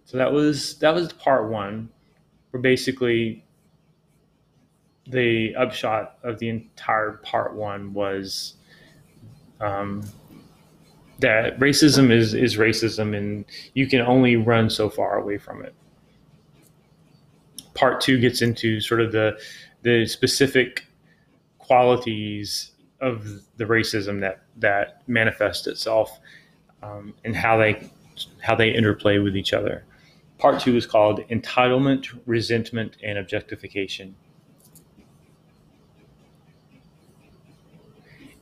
So 0.04 0.16
that 0.18 0.32
was 0.32 0.78
that 0.78 0.94
was 0.94 1.12
part 1.12 1.50
one, 1.50 1.90
where 2.50 2.62
basically 2.62 3.44
the 5.06 5.54
upshot 5.54 6.18
of 6.22 6.38
the 6.38 6.48
entire 6.48 7.12
part 7.22 7.54
one 7.54 7.92
was 7.94 8.54
um, 9.60 10.04
that 11.18 11.58
racism 11.58 12.10
is 12.10 12.34
is 12.34 12.56
racism, 12.56 13.16
and 13.16 13.44
you 13.74 13.86
can 13.86 14.00
only 14.00 14.36
run 14.36 14.70
so 14.70 14.88
far 14.88 15.18
away 15.18 15.38
from 15.38 15.64
it. 15.64 15.74
Part 17.74 18.00
two 18.00 18.18
gets 18.20 18.42
into 18.42 18.80
sort 18.80 19.00
of 19.00 19.12
the 19.12 19.38
the 19.82 20.06
specific 20.06 20.86
qualities 21.58 22.72
of 23.00 23.24
the 23.56 23.64
racism 23.64 24.20
that 24.20 24.42
that 24.56 25.02
manifests 25.08 25.66
itself 25.66 26.18
um, 26.82 27.14
and 27.24 27.36
how 27.36 27.56
they 27.56 27.90
how 28.40 28.54
they 28.54 28.70
interplay 28.70 29.18
with 29.18 29.36
each 29.36 29.52
other. 29.52 29.84
Part 30.38 30.60
two 30.60 30.76
is 30.76 30.86
called 30.86 31.20
entitlement, 31.28 32.06
resentment, 32.26 32.96
and 33.02 33.18
objectification. 33.18 34.14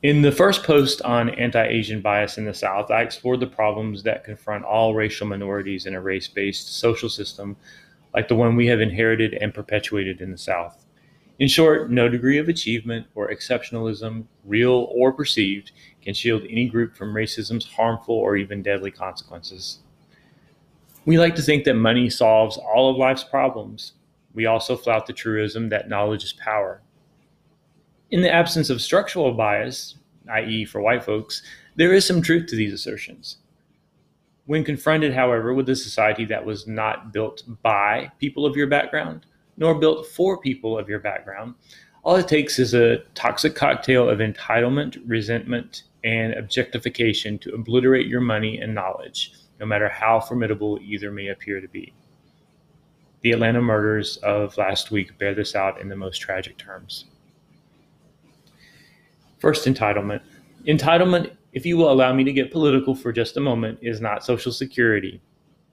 In 0.03 0.21
the 0.21 0.31
first 0.31 0.63
post 0.63 1.01
on 1.01 1.29
anti 1.31 1.65
Asian 1.65 2.01
bias 2.01 2.37
in 2.37 2.45
the 2.45 2.53
South, 2.53 2.91
I 2.91 3.01
explored 3.01 3.39
the 3.39 3.47
problems 3.47 4.03
that 4.03 4.23
confront 4.23 4.63
all 4.63 4.93
racial 4.93 5.25
minorities 5.25 5.87
in 5.87 5.95
a 5.95 6.01
race 6.01 6.27
based 6.27 6.77
social 6.79 7.09
system 7.09 7.57
like 8.13 8.27
the 8.27 8.35
one 8.35 8.55
we 8.55 8.67
have 8.67 8.79
inherited 8.79 9.33
and 9.33 9.53
perpetuated 9.53 10.21
in 10.21 10.31
the 10.31 10.37
South. 10.37 10.85
In 11.39 11.47
short, 11.47 11.89
no 11.89 12.09
degree 12.09 12.37
of 12.37 12.47
achievement 12.47 13.07
or 13.15 13.29
exceptionalism, 13.29 14.25
real 14.45 14.87
or 14.91 15.11
perceived, 15.11 15.71
can 16.01 16.13
shield 16.13 16.43
any 16.43 16.67
group 16.67 16.95
from 16.95 17.13
racism's 17.13 17.65
harmful 17.65 18.15
or 18.15 18.35
even 18.35 18.61
deadly 18.61 18.91
consequences. 18.91 19.79
We 21.05 21.17
like 21.17 21.35
to 21.35 21.41
think 21.41 21.63
that 21.63 21.75
money 21.75 22.09
solves 22.09 22.57
all 22.57 22.91
of 22.91 22.97
life's 22.97 23.23
problems. 23.23 23.93
We 24.33 24.45
also 24.45 24.75
flout 24.75 25.07
the 25.07 25.13
truism 25.13 25.69
that 25.69 25.89
knowledge 25.89 26.23
is 26.23 26.33
power. 26.33 26.81
In 28.09 28.21
the 28.21 28.31
absence 28.31 28.69
of 28.69 28.81
structural 28.81 29.33
bias, 29.33 29.95
i.e., 30.29 30.63
for 30.63 30.79
white 30.79 31.03
folks, 31.03 31.41
there 31.75 31.93
is 31.93 32.05
some 32.05 32.21
truth 32.21 32.47
to 32.47 32.55
these 32.55 32.71
assertions. 32.71 33.39
When 34.45 34.63
confronted, 34.63 35.13
however, 35.13 35.53
with 35.53 35.67
a 35.67 35.75
society 35.75 36.23
that 36.25 36.45
was 36.45 36.67
not 36.67 37.11
built 37.11 37.43
by 37.61 38.09
people 38.17 38.45
of 38.45 38.55
your 38.55 38.67
background, 38.67 39.25
nor 39.57 39.75
built 39.75 40.07
for 40.07 40.39
people 40.39 40.79
of 40.79 40.87
your 40.87 40.99
background, 40.99 41.55
all 42.03 42.15
it 42.15 42.29
takes 42.29 42.59
is 42.59 42.73
a 42.73 42.99
toxic 43.13 43.55
cocktail 43.55 44.09
of 44.09 44.19
entitlement, 44.19 45.01
resentment, 45.05 45.83
and 46.05 46.33
objectification 46.35 47.37
to 47.39 47.53
obliterate 47.53 48.07
your 48.07 48.21
money 48.21 48.59
and 48.59 48.73
knowledge, 48.73 49.33
no 49.59 49.65
matter 49.65 49.89
how 49.89 50.21
formidable 50.21 50.79
either 50.81 51.11
may 51.11 51.27
appear 51.27 51.59
to 51.59 51.67
be. 51.67 51.93
The 53.19 53.33
Atlanta 53.33 53.61
murders 53.61 54.15
of 54.17 54.57
last 54.57 54.91
week 54.91 55.17
bear 55.17 55.35
this 55.35 55.55
out 55.55 55.81
in 55.81 55.89
the 55.89 55.97
most 55.97 56.19
tragic 56.19 56.57
terms. 56.57 57.03
First, 59.39 59.65
entitlement. 59.65 60.21
Entitlement, 60.65 61.31
if 61.53 61.65
you 61.65 61.77
will 61.77 61.91
allow 61.91 62.13
me 62.13 62.23
to 62.23 62.33
get 62.33 62.51
political 62.51 62.95
for 62.95 63.11
just 63.11 63.37
a 63.37 63.41
moment, 63.41 63.79
is 63.81 64.01
not 64.01 64.25
Social 64.25 64.51
Security. 64.51 65.21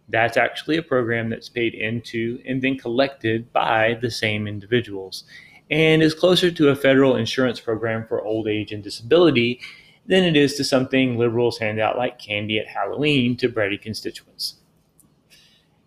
That's 0.08 0.36
actually 0.36 0.76
a 0.76 0.82
program 0.82 1.30
that's 1.30 1.48
paid 1.48 1.74
into 1.74 2.40
and 2.46 2.60
then 2.60 2.76
collected 2.76 3.52
by 3.52 3.98
the 4.00 4.10
same 4.10 4.46
individuals 4.46 5.24
and 5.70 6.02
is 6.02 6.14
closer 6.14 6.50
to 6.50 6.68
a 6.68 6.76
federal 6.76 7.16
insurance 7.16 7.58
program 7.58 8.06
for 8.06 8.22
old 8.22 8.46
age 8.46 8.72
and 8.72 8.82
disability 8.82 9.60
than 10.06 10.22
it 10.22 10.36
is 10.36 10.54
to 10.54 10.64
something 10.64 11.16
liberals 11.16 11.58
hand 11.58 11.80
out 11.80 11.96
like 11.96 12.18
candy 12.18 12.58
at 12.58 12.68
Halloween 12.68 13.36
to 13.38 13.48
bratty 13.48 13.80
constituents. 13.80 14.56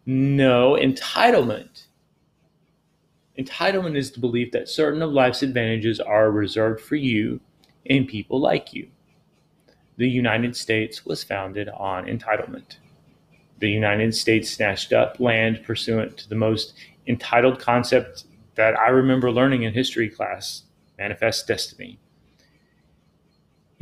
No, 0.05 0.72
entitlement. 0.72 1.86
Entitlement 3.38 3.96
is 3.96 4.12
the 4.12 4.19
belief 4.19 4.51
that 4.51 4.67
certain 4.67 5.03
of 5.03 5.12
life's 5.12 5.43
advantages 5.43 6.00
are 6.00 6.31
reserved 6.31 6.81
for 6.81 6.96
you 6.96 7.39
and 7.89 8.08
people 8.08 8.39
like 8.39 8.74
you. 8.74 8.89
The 9.98 10.10
United 10.10 10.56
States 10.56 11.06
was 11.06 11.24
founded 11.24 11.70
on 11.70 12.06
entitlement. 12.06 12.77
The 13.60 13.70
United 13.70 14.13
States 14.13 14.51
snatched 14.51 14.94
up 14.94 15.20
land 15.20 15.63
pursuant 15.65 16.17
to 16.17 16.29
the 16.29 16.36
most 16.36 16.74
entitled 17.08 17.60
concept 17.60 18.25
that 18.56 18.77
I 18.77 18.89
remember 18.89 19.32
learning 19.32 19.63
in 19.63 19.74
history 19.74 20.10
class 20.10 20.63
manifest 20.98 21.48
destiny. 21.48 22.00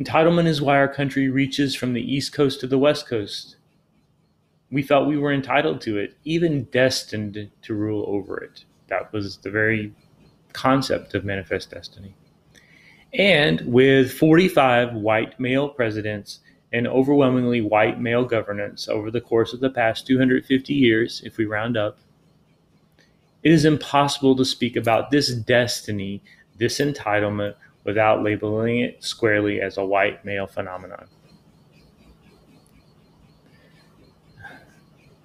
Entitlement 0.00 0.46
is 0.46 0.60
why 0.60 0.76
our 0.76 0.88
country 0.88 1.28
reaches 1.28 1.74
from 1.74 1.94
the 1.94 2.14
East 2.14 2.32
Coast 2.32 2.60
to 2.60 2.66
the 2.66 2.78
West 2.78 3.08
Coast. 3.08 3.56
We 4.70 4.82
felt 4.82 5.08
we 5.08 5.16
were 5.16 5.32
entitled 5.32 5.80
to 5.82 5.96
it, 5.98 6.16
even 6.24 6.64
destined 6.64 7.50
to 7.62 7.74
rule 7.74 8.04
over 8.06 8.36
it. 8.38 8.64
That 8.88 9.12
was 9.12 9.38
the 9.38 9.50
very 9.50 9.94
concept 10.52 11.14
of 11.14 11.24
manifest 11.24 11.70
destiny. 11.70 12.14
And 13.16 13.62
with 13.62 14.12
45 14.12 14.92
white 14.92 15.40
male 15.40 15.70
presidents 15.70 16.40
and 16.72 16.86
overwhelmingly 16.86 17.62
white 17.62 17.98
male 17.98 18.26
governance 18.26 18.88
over 18.88 19.10
the 19.10 19.22
course 19.22 19.54
of 19.54 19.60
the 19.60 19.70
past 19.70 20.06
250 20.06 20.74
years, 20.74 21.22
if 21.24 21.38
we 21.38 21.46
round 21.46 21.78
up, 21.78 21.98
it 23.42 23.52
is 23.52 23.64
impossible 23.64 24.36
to 24.36 24.44
speak 24.44 24.76
about 24.76 25.10
this 25.10 25.32
destiny, 25.32 26.22
this 26.58 26.78
entitlement, 26.78 27.54
without 27.84 28.22
labeling 28.22 28.80
it 28.80 29.02
squarely 29.02 29.62
as 29.62 29.78
a 29.78 29.84
white 29.84 30.22
male 30.24 30.46
phenomenon. 30.46 31.06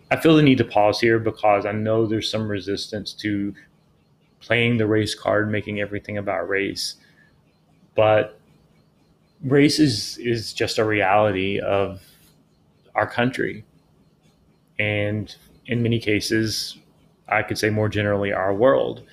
I 0.10 0.18
feel 0.18 0.36
the 0.36 0.44
need 0.44 0.60
to 0.60 0.66
pause 0.66 1.00
here 1.00 1.20
because 1.20 1.66
I 1.66 1.72
know 1.74 2.06
there's 2.06 2.30
some 2.30 2.48
resistance 2.48 3.12
to 3.14 3.54
playing 4.40 4.78
the 4.78 4.88
race 4.88 5.16
card, 5.16 5.52
making 5.52 5.82
everything 5.82 6.18
about 6.18 6.48
race 6.48 6.96
but 7.96 8.40
race 9.44 9.80
is 9.80 10.18
is 10.20 10.54
just 10.54 10.78
a 10.78 10.86
reality 10.86 11.60
of 11.60 12.02
our 12.96 13.08
country. 13.08 13.64
And 14.80 15.34
in 15.68 15.84
many 15.84 16.00
cases 16.00 16.78
i 17.28 17.42
could 17.44 17.58
say 17.58 17.70
more 17.70 17.90
generally 17.90 18.32
our 18.32 18.54
world. 18.54 19.04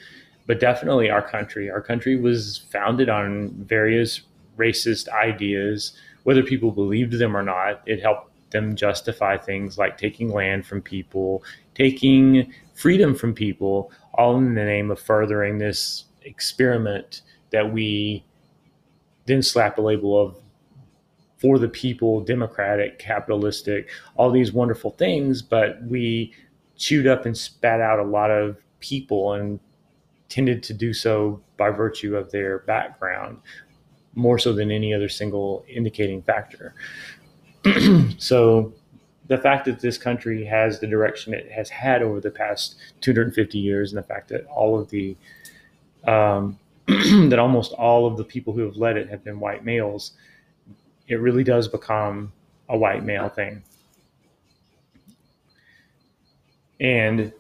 But 0.46 0.60
definitely 0.60 1.10
our 1.10 1.22
country. 1.22 1.70
Our 1.70 1.82
country 1.82 2.16
was 2.16 2.64
founded 2.72 3.10
on 3.10 3.50
various 3.50 4.22
racist 4.56 5.08
ideas. 5.08 5.92
Whether 6.22 6.42
people 6.42 6.72
believed 6.72 7.18
them 7.18 7.36
or 7.36 7.42
not 7.42 7.82
it 7.86 8.00
helped 8.02 8.32
them 8.50 8.74
justify 8.74 9.36
things 9.36 9.76
like 9.76 9.98
taking 9.98 10.32
land 10.32 10.66
from 10.66 10.80
people 10.80 11.42
taking 11.74 12.52
freedom 12.74 13.14
from 13.14 13.34
people 13.34 13.92
all 14.14 14.36
in 14.36 14.54
the 14.54 14.64
name 14.64 14.90
of 14.90 14.98
furthering 14.98 15.58
this 15.58 16.04
experiment 16.22 17.22
that 17.50 17.72
we 17.72 18.24
then 19.28 19.42
slap 19.42 19.78
a 19.78 19.82
label 19.82 20.20
of 20.20 20.36
for 21.38 21.58
the 21.58 21.68
people, 21.68 22.20
democratic, 22.20 22.98
capitalistic, 22.98 23.88
all 24.16 24.30
these 24.30 24.52
wonderful 24.52 24.90
things, 24.92 25.40
but 25.40 25.80
we 25.84 26.34
chewed 26.76 27.06
up 27.06 27.26
and 27.26 27.36
spat 27.36 27.80
out 27.80 28.00
a 28.00 28.04
lot 28.04 28.30
of 28.30 28.56
people 28.80 29.34
and 29.34 29.60
tended 30.28 30.62
to 30.62 30.74
do 30.74 30.92
so 30.92 31.40
by 31.56 31.70
virtue 31.70 32.16
of 32.16 32.30
their 32.32 32.60
background, 32.60 33.38
more 34.14 34.38
so 34.38 34.52
than 34.52 34.70
any 34.70 34.92
other 34.92 35.08
single 35.08 35.64
indicating 35.68 36.22
factor. 36.22 36.74
so 38.18 38.72
the 39.28 39.38
fact 39.38 39.64
that 39.66 39.78
this 39.78 39.96
country 39.96 40.44
has 40.44 40.80
the 40.80 40.86
direction 40.86 41.34
it 41.34 41.50
has 41.52 41.68
had 41.68 42.02
over 42.02 42.20
the 42.20 42.30
past 42.30 42.76
250 43.00 43.58
years, 43.58 43.92
and 43.92 43.98
the 44.02 44.06
fact 44.06 44.28
that 44.28 44.44
all 44.46 44.78
of 44.78 44.90
the 44.90 45.16
um, 46.06 46.58
that 47.28 47.38
almost 47.38 47.72
all 47.72 48.06
of 48.06 48.16
the 48.16 48.24
people 48.24 48.54
who 48.54 48.62
have 48.62 48.76
led 48.76 48.96
it 48.96 49.10
have 49.10 49.22
been 49.22 49.38
white 49.40 49.62
males, 49.62 50.12
it 51.06 51.16
really 51.16 51.44
does 51.44 51.68
become 51.68 52.32
a 52.68 52.78
white 52.78 53.04
male 53.04 53.28
thing. 53.28 53.62
And 56.80 57.30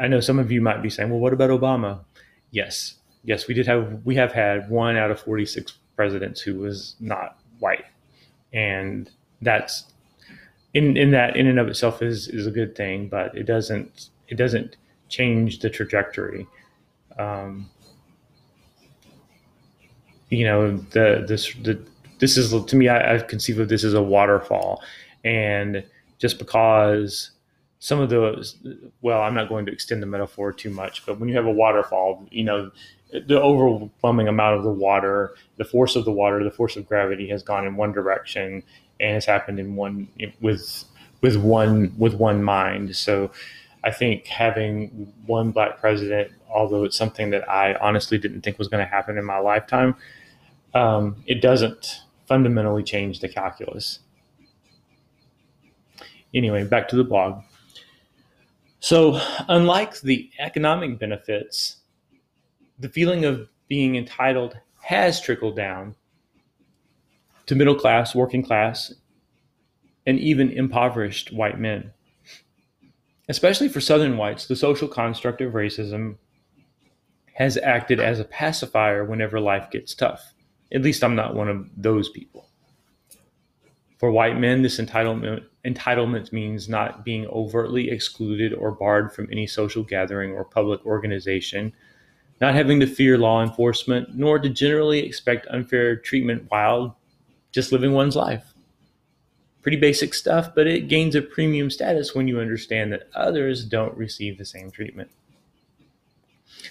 I 0.00 0.08
know 0.08 0.18
some 0.18 0.40
of 0.40 0.50
you 0.50 0.60
might 0.60 0.82
be 0.82 0.90
saying, 0.90 1.10
well, 1.10 1.20
what 1.20 1.32
about 1.32 1.50
Obama? 1.50 2.00
Yes, 2.50 2.94
yes, 3.22 3.46
we 3.46 3.54
did 3.54 3.68
have, 3.68 4.00
we 4.04 4.16
have 4.16 4.32
had 4.32 4.68
one 4.68 4.96
out 4.96 5.12
of 5.12 5.20
46 5.20 5.78
presidents 5.94 6.40
who 6.40 6.58
was 6.58 6.96
not 6.98 7.38
white. 7.60 7.84
And 8.52 9.08
that's, 9.42 9.84
in, 10.74 10.96
in 10.96 11.12
that 11.12 11.36
in 11.36 11.46
and 11.46 11.60
of 11.60 11.68
itself 11.68 12.02
is, 12.02 12.26
is 12.26 12.48
a 12.48 12.50
good 12.50 12.74
thing, 12.74 13.08
but 13.08 13.36
it 13.36 13.44
doesn't, 13.44 14.08
it 14.26 14.34
doesn't 14.34 14.76
change 15.08 15.60
the 15.60 15.70
trajectory. 15.70 16.48
Um, 17.16 17.70
you 20.30 20.44
know 20.44 20.76
the 20.76 21.24
this 21.26 21.52
the 21.62 21.80
this 22.20 22.36
is 22.36 22.64
to 22.64 22.76
me, 22.76 22.88
I, 22.88 23.16
I 23.16 23.18
conceive 23.18 23.58
of 23.58 23.68
this 23.68 23.82
as 23.82 23.94
a 23.94 24.02
waterfall, 24.02 24.82
and 25.24 25.82
just 26.18 26.38
because 26.38 27.30
some 27.78 27.98
of 27.98 28.10
those, 28.10 28.56
well, 29.00 29.22
I'm 29.22 29.34
not 29.34 29.48
going 29.48 29.64
to 29.66 29.72
extend 29.72 30.02
the 30.02 30.06
metaphor 30.06 30.52
too 30.52 30.68
much, 30.68 31.04
but 31.06 31.18
when 31.18 31.30
you 31.30 31.36
have 31.36 31.46
a 31.46 31.50
waterfall, 31.50 32.26
you 32.30 32.44
know, 32.44 32.70
the 33.10 33.40
overwhelming 33.40 34.28
amount 34.28 34.58
of 34.58 34.64
the 34.64 34.70
water, 34.70 35.34
the 35.56 35.64
force 35.64 35.96
of 35.96 36.04
the 36.04 36.12
water, 36.12 36.44
the 36.44 36.50
force 36.50 36.76
of 36.76 36.86
gravity 36.86 37.26
has 37.30 37.42
gone 37.42 37.66
in 37.66 37.76
one 37.76 37.90
direction 37.90 38.62
and 39.00 39.14
has 39.14 39.24
happened 39.24 39.58
in 39.58 39.74
one 39.74 40.06
with 40.40 40.84
with 41.22 41.36
one 41.36 41.92
with 41.98 42.14
one 42.14 42.42
mind. 42.42 42.94
So 42.94 43.30
I 43.82 43.90
think 43.90 44.26
having 44.26 45.12
one 45.26 45.52
black 45.52 45.80
president, 45.80 46.32
although 46.50 46.84
it's 46.84 46.98
something 46.98 47.30
that 47.30 47.48
I 47.48 47.74
honestly 47.76 48.18
didn't 48.18 48.42
think 48.42 48.58
was 48.58 48.68
going 48.68 48.84
to 48.84 48.90
happen 48.90 49.16
in 49.16 49.24
my 49.24 49.38
lifetime, 49.38 49.96
um, 50.74 51.22
it 51.26 51.40
doesn't 51.40 52.02
fundamentally 52.26 52.82
change 52.82 53.20
the 53.20 53.28
calculus. 53.28 54.00
Anyway, 56.32 56.64
back 56.64 56.88
to 56.88 56.96
the 56.96 57.04
blog. 57.04 57.42
So, 58.78 59.20
unlike 59.48 60.00
the 60.00 60.30
economic 60.38 60.98
benefits, 60.98 61.76
the 62.78 62.88
feeling 62.88 63.24
of 63.24 63.48
being 63.68 63.96
entitled 63.96 64.56
has 64.82 65.20
trickled 65.20 65.56
down 65.56 65.96
to 67.46 67.54
middle 67.54 67.74
class, 67.74 68.14
working 68.14 68.42
class, 68.42 68.94
and 70.06 70.18
even 70.18 70.50
impoverished 70.50 71.32
white 71.32 71.58
men. 71.58 71.92
Especially 73.28 73.68
for 73.68 73.80
Southern 73.80 74.16
whites, 74.16 74.46
the 74.46 74.56
social 74.56 74.88
construct 74.88 75.40
of 75.40 75.52
racism 75.52 76.16
has 77.34 77.56
acted 77.58 78.00
as 78.00 78.18
a 78.18 78.24
pacifier 78.24 79.04
whenever 79.04 79.40
life 79.40 79.70
gets 79.70 79.94
tough. 79.94 80.34
At 80.72 80.82
least 80.82 81.02
I'm 81.02 81.16
not 81.16 81.34
one 81.34 81.48
of 81.48 81.68
those 81.76 82.08
people. 82.08 82.46
For 83.98 84.10
white 84.10 84.38
men, 84.38 84.62
this 84.62 84.80
entitlement 84.80 85.44
entitlement 85.64 86.32
means 86.32 86.70
not 86.70 87.04
being 87.04 87.26
overtly 87.26 87.90
excluded 87.90 88.54
or 88.54 88.70
barred 88.72 89.12
from 89.12 89.28
any 89.30 89.46
social 89.46 89.82
gathering 89.82 90.32
or 90.32 90.44
public 90.44 90.84
organization, 90.86 91.72
not 92.40 92.54
having 92.54 92.80
to 92.80 92.86
fear 92.86 93.18
law 93.18 93.42
enforcement, 93.42 94.16
nor 94.16 94.38
to 94.38 94.48
generally 94.48 95.00
expect 95.00 95.46
unfair 95.48 95.96
treatment 95.96 96.46
while 96.48 96.96
just 97.52 97.72
living 97.72 97.92
one's 97.92 98.16
life. 98.16 98.54
Pretty 99.60 99.76
basic 99.76 100.14
stuff, 100.14 100.54
but 100.54 100.66
it 100.66 100.88
gains 100.88 101.14
a 101.14 101.20
premium 101.20 101.70
status 101.70 102.14
when 102.14 102.26
you 102.26 102.40
understand 102.40 102.90
that 102.92 103.08
others 103.14 103.66
don't 103.66 103.94
receive 103.98 104.38
the 104.38 104.44
same 104.46 104.70
treatment. 104.70 105.10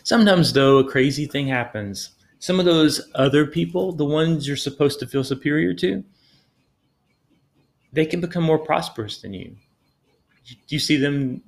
Sometimes, 0.03 0.53
though, 0.53 0.79
a 0.79 0.89
crazy 0.89 1.27
thing 1.27 1.47
happens. 1.47 2.09
Some 2.39 2.59
of 2.59 2.65
those 2.65 3.01
other 3.15 3.45
people, 3.45 3.91
the 3.91 4.05
ones 4.05 4.47
you're 4.47 4.57
supposed 4.57 4.99
to 5.01 5.07
feel 5.07 5.23
superior 5.23 5.73
to, 5.75 6.03
they 7.91 8.05
can 8.05 8.21
become 8.21 8.43
more 8.43 8.57
prosperous 8.57 9.21
than 9.21 9.33
you. 9.33 9.55
Do 10.45 10.55
you 10.69 10.79
see 10.79 10.97
them 10.97 11.41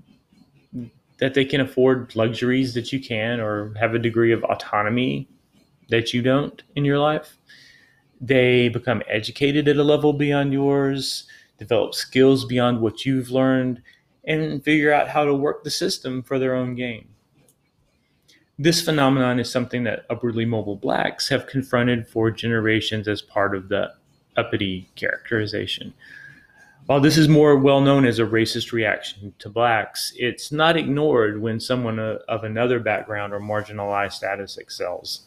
that 1.18 1.34
they 1.34 1.46
can 1.46 1.62
afford 1.62 2.16
luxuries 2.16 2.74
that 2.74 2.92
you 2.92 3.00
can 3.00 3.40
or 3.40 3.74
have 3.80 3.96
a 3.96 4.00
degree 4.00 4.34
of 4.34 4.44
autonomy 4.44 5.30
that 5.90 6.14
you 6.14 6.22
don't 6.22 6.62
in 6.76 6.84
your 6.84 7.00
life? 7.00 7.38
They 8.20 8.70
become 8.70 9.02
educated 9.08 9.68
at 9.68 9.78
a 9.78 9.84
level 9.84 10.14
beyond 10.14 10.52
yours, 10.52 11.26
develop 11.58 11.96
skills 11.96 12.44
beyond 12.44 12.82
what 12.82 13.06
you've 13.06 13.32
learned, 13.32 13.82
and 14.26 14.64
figure 14.64 14.94
out 14.94 15.08
how 15.08 15.24
to 15.24 15.34
work 15.34 15.64
the 15.64 15.72
system 15.72 16.22
for 16.22 16.38
their 16.38 16.54
own 16.54 16.76
gain. 16.76 17.08
This 18.64 18.80
phenomenon 18.80 19.40
is 19.40 19.50
something 19.50 19.86
that 19.86 20.06
upwardly 20.08 20.46
mobile 20.46 20.76
blacks 20.76 21.30
have 21.30 21.48
confronted 21.48 22.08
for 22.08 22.30
generations 22.30 23.08
as 23.08 23.20
part 23.20 23.56
of 23.56 23.70
the 23.70 23.92
uppity 24.38 24.88
characterization. 24.96 25.96
While 26.86 27.00
this 27.00 27.18
is 27.18 27.28
more 27.28 27.58
well 27.58 27.82
known 27.82 28.06
as 28.06 28.20
a 28.20 28.24
racist 28.24 28.72
reaction 28.72 29.34
to 29.40 29.50
blacks, 29.50 30.14
it's 30.16 30.52
not 30.52 30.78
ignored 30.78 31.42
when 31.42 31.60
someone 31.60 31.98
of 31.98 32.44
another 32.44 32.80
background 32.80 33.34
or 33.34 33.40
marginalized 33.40 34.12
status 34.12 34.60
excels. 34.60 35.26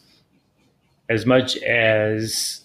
As 1.09 1.25
much 1.25 1.57
as 1.57 2.61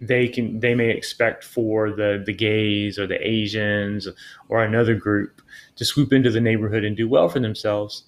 they 0.00 0.28
can 0.28 0.60
they 0.60 0.76
may 0.76 0.90
expect 0.90 1.42
for 1.42 1.90
the 1.90 2.22
the 2.24 2.32
gays 2.32 3.00
or 3.00 3.08
the 3.08 3.18
Asians 3.26 4.06
or 4.48 4.62
another 4.62 4.94
group 4.94 5.42
to 5.74 5.84
swoop 5.84 6.12
into 6.12 6.30
the 6.30 6.40
neighborhood 6.40 6.84
and 6.84 6.96
do 6.96 7.08
well 7.08 7.28
for 7.28 7.40
themselves, 7.40 8.04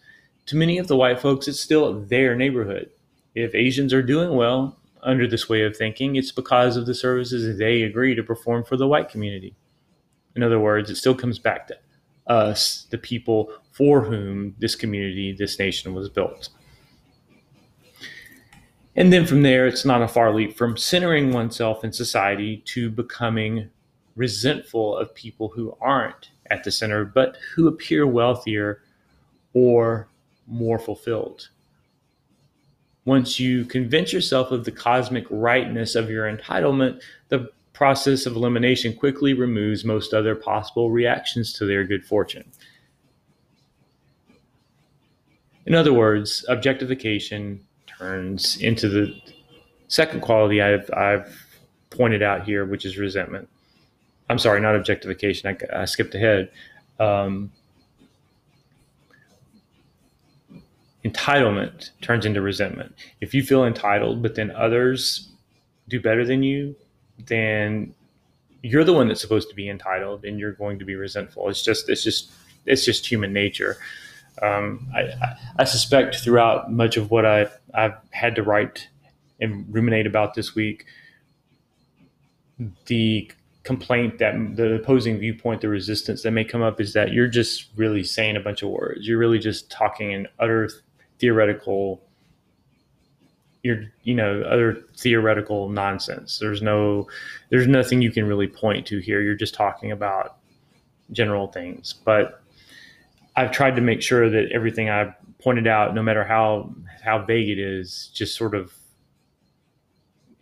to 0.51 0.57
many 0.57 0.79
of 0.79 0.89
the 0.89 0.97
white 0.97 1.21
folks 1.21 1.47
it's 1.47 1.61
still 1.61 2.01
their 2.01 2.35
neighborhood. 2.35 2.91
If 3.37 3.55
Asians 3.55 3.95
are 3.95 4.03
doing 4.03 4.35
well 4.35 4.77
under 5.01 5.29
this 5.29 5.49
way 5.49 5.63
of 5.63 5.77
thinking, 5.77 6.17
it's 6.17 6.33
because 6.33 6.77
of 6.77 6.87
the 6.87 6.95
services 6.95 7.57
they 7.57 7.83
agree 7.83 8.17
to 8.17 8.25
perform 8.25 8.65
for 8.65 8.77
the 8.77 8.89
white 8.89 9.09
community. 9.09 9.55
In 10.35 10.43
other 10.43 10.59
words, 10.59 10.91
it 10.91 10.97
still 10.97 11.15
comes 11.15 11.39
back 11.39 11.69
to 11.69 11.77
us, 12.27 12.89
the 12.91 12.99
people 12.99 13.53
for 13.71 14.01
whom 14.01 14.57
this 14.59 14.75
community, 14.75 15.33
this 15.33 15.57
nation 15.57 15.95
was 15.95 16.09
built. 16.09 16.49
And 18.97 19.13
then 19.13 19.27
from 19.27 19.43
there, 19.43 19.69
it's 19.69 19.85
not 19.85 20.03
a 20.03 20.09
far 20.09 20.35
leap 20.35 20.57
from 20.57 20.77
centering 20.77 21.33
oneself 21.33 21.85
in 21.85 21.93
society 21.93 22.57
to 22.67 22.91
becoming 22.91 23.71
resentful 24.17 24.97
of 24.97 25.15
people 25.15 25.51
who 25.51 25.77
aren't 25.81 26.31
at 26.51 26.65
the 26.65 26.73
center, 26.73 27.05
but 27.05 27.37
who 27.55 27.69
appear 27.69 28.05
wealthier 28.05 28.83
or 29.55 30.09
more 30.51 30.79
fulfilled. 30.79 31.49
Once 33.05 33.41
you 33.41 33.65
convince 33.65 34.13
yourself 34.13 34.51
of 34.51 34.65
the 34.65 34.73
cosmic 34.73 35.25
rightness 35.31 35.95
of 35.95 36.11
your 36.11 36.31
entitlement, 36.31 37.01
the 37.29 37.51
process 37.73 38.27
of 38.27 38.37
elimination 38.37 38.95
quickly 38.95 39.33
removes 39.33 39.85
most 39.85 40.13
other 40.13 40.35
possible 40.35 40.91
reactions 40.91 41.53
to 41.55 41.65
their 41.65 41.85
good 41.85 42.05
fortune. 42.05 42.45
In 45.67 45.75
other 45.75 45.93
words, 45.93 46.45
objectification 46.49 47.65
turns 47.87 48.57
into 48.59 48.89
the 48.89 49.15
second 49.89 50.21
quality 50.21 50.61
I've, 50.61 50.91
I've 50.93 51.47
pointed 51.91 52.23
out 52.23 52.45
here, 52.45 52.65
which 52.65 52.85
is 52.85 52.99
resentment. 52.99 53.49
I'm 54.29 54.39
sorry, 54.39 54.61
not 54.61 54.77
objectification. 54.77 55.57
I, 55.73 55.83
I 55.83 55.85
skipped 55.85 56.15
ahead. 56.15 56.51
Um, 56.99 57.51
entitlement 61.05 61.91
turns 62.03 62.27
into 62.27 62.41
resentment. 62.41 62.95
If 63.21 63.35
you 63.35 63.43
feel 63.43 63.65
entitled, 63.65 64.23
but 64.23 64.35
then 64.35 64.51
others 64.51 65.31
do 65.89 66.01
better 66.01 66.25
than 66.25 66.43
you, 66.43 66.77
then 67.27 67.95
you're 68.63 68.85
the 68.85 68.93
one 68.93 69.09
that's 69.09 69.21
supposed 69.21 69.49
to 69.49 69.55
be 69.55 69.69
entitled 69.69 70.25
and 70.25 70.39
you're 70.39 70.53
going 70.53 70.79
to 70.79 70.85
be 70.85 70.95
resentful. 70.95 71.49
It's 71.49 71.63
just 71.63 71.89
it's 71.89 72.05
just 72.05 72.31
it's 72.67 72.85
just 72.85 73.07
human 73.07 73.33
nature. 73.33 73.79
Um, 74.43 74.89
I, 74.95 75.35
I, 75.59 75.65
suspect 75.65 76.17
throughout 76.17 76.73
much 76.73 76.97
of 76.97 77.11
what 77.11 77.27
I, 77.27 77.49
I've 77.75 77.97
had 78.11 78.37
to 78.37 78.43
write 78.43 78.89
and 79.39 79.67
ruminate 79.69 80.07
about 80.07 80.33
this 80.33 80.55
week, 80.55 80.87
the 82.87 83.31
complaint 83.65 84.19
that 84.19 84.57
the 84.57 84.77
opposing 84.77 85.19
viewpoint, 85.19 85.61
the 85.61 85.69
resistance 85.69 86.23
that 86.23 86.31
may 86.31 86.45
come 86.45 86.63
up 86.63 86.81
is 86.81 86.95
that 86.95 87.13
you're 87.13 87.29
just 87.29 87.67
really 87.77 88.03
saying 88.03 88.37
a 88.37 88.41
bunch 88.41 88.63
of 88.63 88.71
words. 88.71 89.07
You're 89.07 89.19
really 89.19 89.39
just 89.39 89.71
talking 89.71 90.13
in 90.13 90.27
utter 90.39 90.71
theoretical 91.21 92.03
your 93.63 93.85
you 94.05 94.15
know 94.15 94.43
other 94.43 94.83
theoretical 94.97 95.69
nonsense. 95.69 96.39
There's 96.39 96.63
no 96.63 97.09
there's 97.51 97.67
nothing 97.67 98.03
you 98.03 98.11
can 98.11 98.27
really 98.27 98.49
point 98.49 98.87
to 98.87 98.99
here. 98.99 99.21
You're 99.21 99.35
just 99.35 99.55
talking 99.55 99.93
about 99.93 100.37
general 101.13 101.49
things. 101.49 101.95
But 102.05 102.37
i've 103.37 103.53
tried 103.53 103.77
to 103.77 103.81
make 103.81 104.03
sure 104.03 104.29
that 104.29 104.51
everything 104.51 104.91
i've 104.91 105.15
pointed 105.41 105.69
out 105.69 105.95
no 105.95 106.03
matter 106.03 106.25
how 106.25 106.69
how 107.01 107.25
vague 107.25 107.49
it 107.49 107.61
is 107.61 108.11
just 108.13 108.37
sort 108.37 108.57
of 108.57 108.73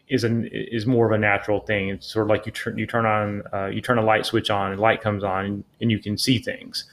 is 0.09 0.25
an 0.25 0.49
is 0.53 0.87
more 0.87 1.07
of 1.07 1.12
a 1.12 1.19
natural 1.19 1.61
thing. 1.61 1.91
It's 1.91 2.07
sort 2.07 2.25
of 2.27 2.31
like 2.31 2.47
you 2.47 2.53
turn 2.53 2.79
you 2.79 2.87
turn 2.87 3.07
on 3.07 3.43
uh, 3.53 3.67
you 3.67 3.81
turn 3.81 3.99
a 3.99 4.03
light 4.03 4.27
switch 4.27 4.51
on 4.51 4.73
and 4.73 4.81
light 4.81 5.01
comes 5.01 5.23
on 5.23 5.45
and, 5.45 5.64
and 5.81 5.91
you 5.91 5.99
can 5.99 6.17
see 6.17 6.38
things. 6.38 6.91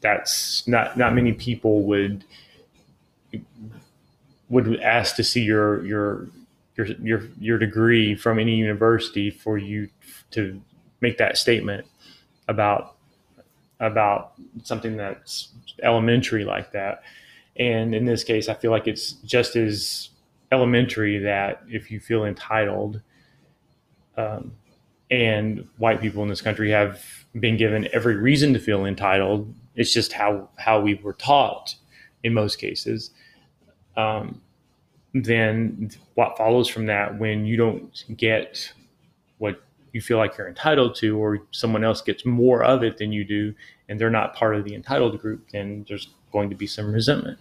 That's 0.00 0.66
not 0.66 0.96
not 0.96 1.14
many 1.14 1.32
people 1.32 1.82
would 1.82 2.24
would 4.48 4.80
ask 4.80 5.16
to 5.16 5.24
see 5.24 5.42
your 5.42 5.84
your 5.84 6.28
your 6.76 6.86
your 7.02 7.22
your 7.38 7.58
degree 7.58 8.14
from 8.14 8.38
any 8.38 8.54
university 8.56 9.30
for 9.30 9.58
you 9.58 9.88
to 10.30 10.60
make 11.00 11.18
that 11.18 11.36
statement 11.36 11.86
about 12.48 12.96
about 13.80 14.32
something 14.62 14.96
that's 14.96 15.48
elementary 15.82 16.44
like 16.44 16.72
that. 16.72 17.02
And 17.56 17.94
in 17.94 18.04
this 18.04 18.24
case, 18.24 18.48
I 18.48 18.54
feel 18.54 18.70
like 18.70 18.88
it's 18.88 19.12
just 19.12 19.56
as 19.56 20.10
elementary 20.50 21.18
that 21.18 21.62
if 21.68 21.90
you 21.90 22.00
feel 22.00 22.24
entitled, 22.24 23.00
um, 24.16 24.52
and 25.10 25.68
white 25.78 26.00
people 26.00 26.22
in 26.22 26.28
this 26.28 26.40
country 26.40 26.70
have 26.70 27.04
been 27.38 27.56
given 27.56 27.88
every 27.92 28.16
reason 28.16 28.52
to 28.54 28.58
feel 28.58 28.84
entitled. 28.84 29.52
It's 29.74 29.92
just 29.92 30.12
how 30.12 30.48
how 30.56 30.80
we 30.80 30.94
were 30.94 31.12
taught 31.14 31.76
in 32.24 32.34
most 32.34 32.56
cases 32.56 33.10
um, 33.96 34.40
then 35.14 35.90
what 36.14 36.36
follows 36.36 36.68
from 36.68 36.86
that 36.86 37.18
when 37.18 37.46
you 37.46 37.56
don't 37.56 38.04
get 38.16 38.72
what 39.38 39.62
you 39.92 40.00
feel 40.00 40.18
like 40.18 40.36
you're 40.36 40.48
entitled 40.48 40.96
to, 40.96 41.16
or 41.16 41.38
someone 41.52 41.84
else 41.84 42.02
gets 42.02 42.26
more 42.26 42.64
of 42.64 42.82
it 42.82 42.98
than 42.98 43.12
you 43.12 43.24
do, 43.24 43.54
and 43.88 44.00
they're 44.00 44.10
not 44.10 44.34
part 44.34 44.56
of 44.56 44.64
the 44.64 44.74
entitled 44.74 45.20
group, 45.20 45.48
then 45.52 45.86
there's 45.88 46.08
going 46.32 46.50
to 46.50 46.56
be 46.56 46.66
some 46.66 46.92
resentment. 46.92 47.38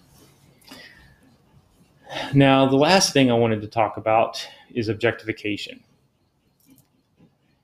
Now, 2.34 2.67
the 2.67 2.76
last 2.76 3.12
thing 3.12 3.32
I 3.32 3.34
wanted 3.34 3.62
to 3.62 3.67
talk 3.67 3.98
about 3.98 4.48
is 4.72 4.88
objectification. 4.88 5.84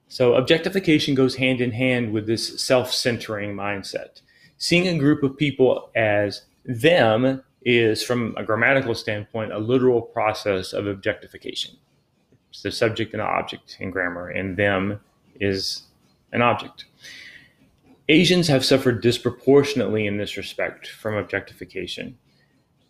So, 0.08 0.34
objectification 0.34 1.14
goes 1.14 1.36
hand 1.36 1.62
in 1.62 1.72
hand 1.72 2.12
with 2.12 2.26
this 2.26 2.60
self 2.60 2.92
centering 2.92 3.56
mindset. 3.56 4.22
Seeing 4.58 4.88
a 4.88 4.98
group 4.98 5.22
of 5.22 5.38
people 5.38 5.92
as 5.96 6.42
them 6.70 7.44
is, 7.64 8.04
from 8.04 8.36
a 8.38 8.44
grammatical 8.44 8.94
standpoint, 8.94 9.52
a 9.52 9.58
literal 9.58 10.02
process 10.02 10.72
of 10.72 10.86
objectification. 10.86 11.76
It's 12.52 12.62
the 12.62 12.72
subject 12.72 13.14
and 13.14 13.22
object 13.22 13.78
in 13.80 13.90
grammar, 13.90 14.30
and 14.30 14.56
them 14.56 15.00
is 15.40 15.84
an 16.32 16.44
object. 16.44 16.86
Asians 18.08 18.48
have 18.48 18.64
suffered 18.64 19.02
disproportionately 19.02 20.06
in 20.06 20.18
this 20.18 20.38
respect 20.38 20.88
from 20.88 21.16
objectification. 21.16 22.18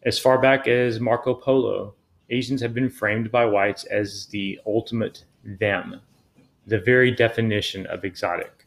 As 0.04 0.20
far 0.20 0.40
back 0.42 0.68
as 0.68 1.00
Marco 1.00 1.34
Polo, 1.34 1.96
Asians 2.30 2.62
have 2.62 2.74
been 2.74 2.90
framed 2.90 3.32
by 3.32 3.46
whites 3.46 3.86
as 3.86 4.28
the 4.28 4.60
ultimate 4.66 5.24
them, 5.44 6.02
the 6.68 6.80
very 6.80 7.12
definition 7.12 7.86
of 7.88 8.04
exotic. 8.04 8.59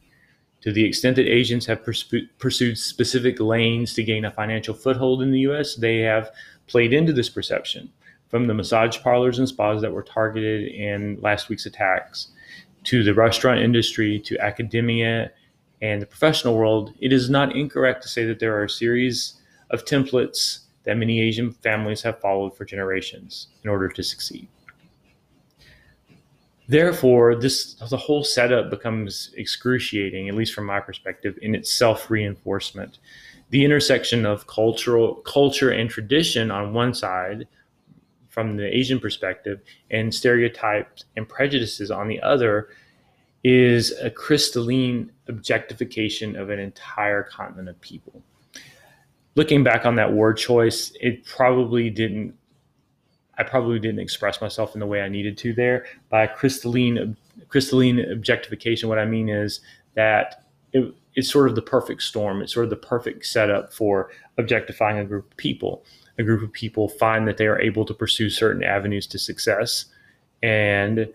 To 0.63 0.71
the 0.71 0.85
extent 0.85 1.17
that 1.17 1.27
Asians 1.27 1.65
have 1.65 1.83
pursued 1.83 2.77
specific 2.77 3.41
lanes 3.41 3.93
to 3.95 4.03
gain 4.03 4.23
a 4.23 4.31
financial 4.31 4.73
foothold 4.73 5.21
in 5.21 5.31
the 5.31 5.41
US, 5.41 5.75
they 5.75 5.99
have 5.99 6.31
played 6.67 6.93
into 6.93 7.11
this 7.11 7.27
perception. 7.27 7.91
From 8.29 8.47
the 8.47 8.53
massage 8.53 8.97
parlors 9.01 9.39
and 9.39 9.47
spas 9.47 9.81
that 9.81 9.91
were 9.91 10.03
targeted 10.03 10.71
in 10.71 11.19
last 11.19 11.49
week's 11.49 11.65
attacks, 11.65 12.29
to 12.85 13.03
the 13.03 13.13
restaurant 13.13 13.59
industry, 13.59 14.19
to 14.21 14.39
academia, 14.39 15.31
and 15.81 16.01
the 16.01 16.05
professional 16.05 16.55
world, 16.55 16.93
it 17.01 17.11
is 17.11 17.29
not 17.29 17.55
incorrect 17.55 18.01
to 18.03 18.07
say 18.07 18.25
that 18.25 18.39
there 18.39 18.57
are 18.57 18.63
a 18.63 18.69
series 18.69 19.41
of 19.69 19.83
templates 19.83 20.59
that 20.85 20.97
many 20.97 21.19
Asian 21.19 21.51
families 21.51 22.01
have 22.01 22.21
followed 22.21 22.55
for 22.55 22.63
generations 22.63 23.47
in 23.63 23.69
order 23.69 23.89
to 23.89 24.01
succeed. 24.01 24.47
Therefore, 26.67 27.35
this 27.35 27.73
the 27.75 27.97
whole 27.97 28.23
setup 28.23 28.69
becomes 28.69 29.31
excruciating, 29.35 30.29
at 30.29 30.35
least 30.35 30.53
from 30.53 30.65
my 30.65 30.79
perspective, 30.79 31.37
in 31.41 31.55
its 31.55 31.71
self-reinforcement. 31.71 32.99
The 33.49 33.65
intersection 33.65 34.25
of 34.25 34.47
cultural 34.47 35.15
culture 35.15 35.69
and 35.69 35.89
tradition 35.89 36.49
on 36.51 36.73
one 36.73 36.93
side, 36.93 37.47
from 38.29 38.57
the 38.57 38.65
Asian 38.65 38.99
perspective, 38.99 39.61
and 39.91 40.13
stereotypes 40.13 41.05
and 41.15 41.27
prejudices 41.27 41.91
on 41.91 42.07
the 42.07 42.21
other, 42.21 42.69
is 43.43 43.91
a 44.01 44.09
crystalline 44.09 45.11
objectification 45.27 46.35
of 46.35 46.49
an 46.49 46.59
entire 46.59 47.23
continent 47.23 47.69
of 47.69 47.79
people 47.81 48.23
looking 49.35 49.63
back 49.63 49.85
on 49.85 49.95
that 49.95 50.13
word 50.13 50.37
choice, 50.37 50.91
it 50.99 51.25
probably 51.25 51.89
didn't. 51.89 52.35
I 53.37 53.43
probably 53.43 53.79
didn't 53.79 53.99
express 53.99 54.41
myself 54.41 54.75
in 54.75 54.79
the 54.79 54.85
way 54.85 55.01
I 55.01 55.09
needed 55.09 55.37
to 55.39 55.53
there. 55.53 55.85
By 56.09 56.27
crystalline 56.27 57.17
crystalline 57.47 57.99
objectification, 57.99 58.89
what 58.89 58.99
I 58.99 59.05
mean 59.05 59.29
is 59.29 59.61
that 59.95 60.45
it, 60.71 60.93
it's 61.15 61.31
sort 61.31 61.49
of 61.49 61.55
the 61.55 61.61
perfect 61.61 62.03
storm. 62.03 62.41
It's 62.41 62.53
sort 62.53 62.65
of 62.65 62.69
the 62.69 62.75
perfect 62.75 63.25
setup 63.25 63.73
for 63.73 64.09
objectifying 64.37 64.97
a 64.97 65.05
group 65.05 65.31
of 65.31 65.37
people. 65.37 65.83
A 66.17 66.23
group 66.23 66.43
of 66.43 66.51
people 66.51 66.89
find 66.89 67.27
that 67.27 67.37
they 67.37 67.47
are 67.47 67.59
able 67.59 67.85
to 67.85 67.93
pursue 67.93 68.29
certain 68.29 68.63
avenues 68.63 69.07
to 69.07 69.19
success, 69.19 69.85
and 70.43 71.11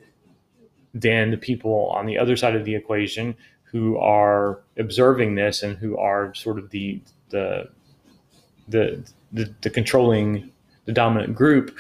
then 0.93 1.31
the 1.31 1.37
people 1.37 1.91
on 1.95 2.07
the 2.07 2.19
other 2.19 2.37
side 2.37 2.57
of 2.57 2.65
the 2.65 2.75
equation 2.75 3.37
who 3.63 3.97
are 3.99 4.61
observing 4.77 5.35
this 5.35 5.63
and 5.63 5.77
who 5.79 5.97
are 5.99 6.35
sort 6.35 6.59
of 6.59 6.71
the 6.71 7.01
the 7.31 7.69
the, 8.69 9.03
the, 9.33 9.55
the 9.63 9.71
controlling 9.71 10.51
the 10.85 10.93
dominant 10.93 11.35
group 11.35 11.77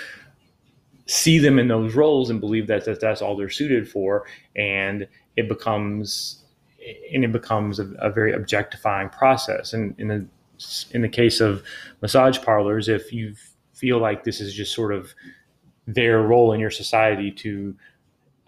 see 1.09 1.39
them 1.39 1.59
in 1.59 1.69
those 1.69 1.95
roles 1.95 2.31
and 2.31 2.41
believe 2.41 2.67
that, 2.69 2.85
that 2.85 3.01
that's 3.01 3.23
all 3.23 3.37
they're 3.37 3.51
suited 3.51 3.89
for. 3.89 4.27
And 4.55 5.09
it 5.37 5.49
becomes 5.49 6.45
and 7.13 7.25
it 7.25 7.33
becomes 7.33 7.81
a, 7.81 7.87
a 7.99 8.11
very 8.11 8.33
objectifying 8.33 9.09
process. 9.09 9.73
And 9.73 9.95
in 9.99 10.09
the 10.09 10.27
in 10.93 11.03
the 11.03 11.09
case 11.09 11.41
of 11.41 11.63
massage 12.03 12.41
parlors 12.41 12.89
if 12.89 13.13
you 13.13 13.35
feel 13.75 13.99
like 13.99 14.25
this 14.25 14.41
is 14.41 14.53
just 14.53 14.75
sort 14.75 14.93
of 14.93 15.15
their 15.87 16.21
role 16.21 16.53
in 16.53 16.59
your 16.59 16.71
society 16.71 17.31
to 17.31 17.77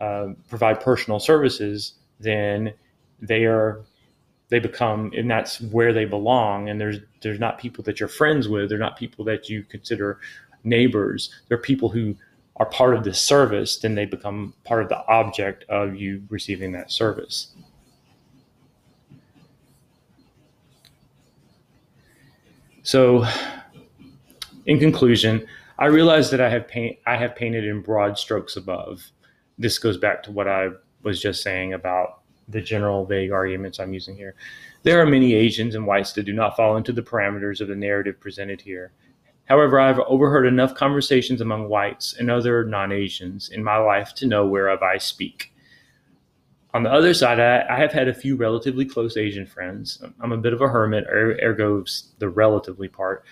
uh, 0.00 0.26
provide 0.48 0.80
personal 0.80 1.20
services 1.20 1.94
then 2.18 2.74
they 3.20 3.44
are 3.44 3.84
they 4.50 4.58
become 4.58 5.12
and 5.16 5.30
that's 5.30 5.60
where 5.60 5.92
they 5.92 6.04
belong. 6.04 6.68
And 6.68 6.80
there's 6.80 6.98
there's 7.22 7.38
not 7.38 7.58
people 7.58 7.82
that 7.84 8.00
you're 8.00 8.08
friends 8.08 8.48
with. 8.48 8.68
They're 8.68 8.78
not 8.78 8.98
people 8.98 9.24
that 9.26 9.48
you 9.48 9.62
consider 9.62 10.18
neighbors. 10.64 11.30
They're 11.48 11.58
people 11.58 11.88
who 11.88 12.16
are 12.60 12.66
part 12.66 12.94
of 12.94 13.02
this 13.02 13.20
service 13.20 13.78
then 13.78 13.96
they 13.96 14.04
become 14.04 14.54
part 14.64 14.82
of 14.82 14.88
the 14.88 15.04
object 15.08 15.64
of 15.68 15.96
you 15.96 16.22
receiving 16.28 16.70
that 16.70 16.92
service 16.92 17.54
so 22.84 23.24
in 24.66 24.78
conclusion 24.78 25.44
i 25.80 25.86
realize 25.86 26.30
that 26.30 26.40
i 26.40 26.48
have 26.48 26.68
paint 26.68 26.96
i 27.06 27.16
have 27.16 27.34
painted 27.34 27.64
in 27.64 27.80
broad 27.80 28.16
strokes 28.16 28.54
above 28.54 29.10
this 29.58 29.78
goes 29.78 29.96
back 29.96 30.22
to 30.22 30.30
what 30.30 30.46
i 30.46 30.68
was 31.02 31.20
just 31.20 31.42
saying 31.42 31.72
about 31.72 32.20
the 32.50 32.60
general 32.60 33.06
vague 33.06 33.30
arguments 33.30 33.78
I'm 33.78 33.92
using 33.92 34.16
here. 34.16 34.34
There 34.82 35.00
are 35.00 35.06
many 35.06 35.34
Asians 35.34 35.74
and 35.74 35.86
whites 35.86 36.12
that 36.14 36.24
do 36.24 36.32
not 36.32 36.56
fall 36.56 36.76
into 36.76 36.92
the 36.92 37.02
parameters 37.02 37.60
of 37.60 37.68
the 37.68 37.76
narrative 37.76 38.20
presented 38.20 38.60
here. 38.60 38.92
However, 39.50 39.80
I've 39.80 39.98
overheard 40.06 40.46
enough 40.46 40.76
conversations 40.76 41.40
among 41.40 41.68
whites 41.68 42.14
and 42.16 42.30
other 42.30 42.64
non 42.64 42.92
Asians 42.92 43.48
in 43.48 43.64
my 43.64 43.78
life 43.78 44.14
to 44.14 44.26
know 44.28 44.46
whereof 44.46 44.80
I 44.80 44.98
speak. 44.98 45.52
On 46.72 46.84
the 46.84 46.92
other 46.92 47.12
side, 47.12 47.40
I, 47.40 47.66
I, 47.68 47.80
have 47.80 47.90
had 47.90 48.06
a 48.06 48.14
few 48.14 48.36
relatively 48.36 48.84
close 48.84 49.16
Asian 49.16 49.46
friends. 49.46 50.00
I'm 50.20 50.30
a 50.30 50.36
bit 50.36 50.52
of 50.52 50.60
a 50.60 50.68
hermit, 50.68 51.04
er, 51.08 51.36
ergo 51.42 51.84
the 52.20 52.28
relatively 52.28 52.86
part. 52.86 53.24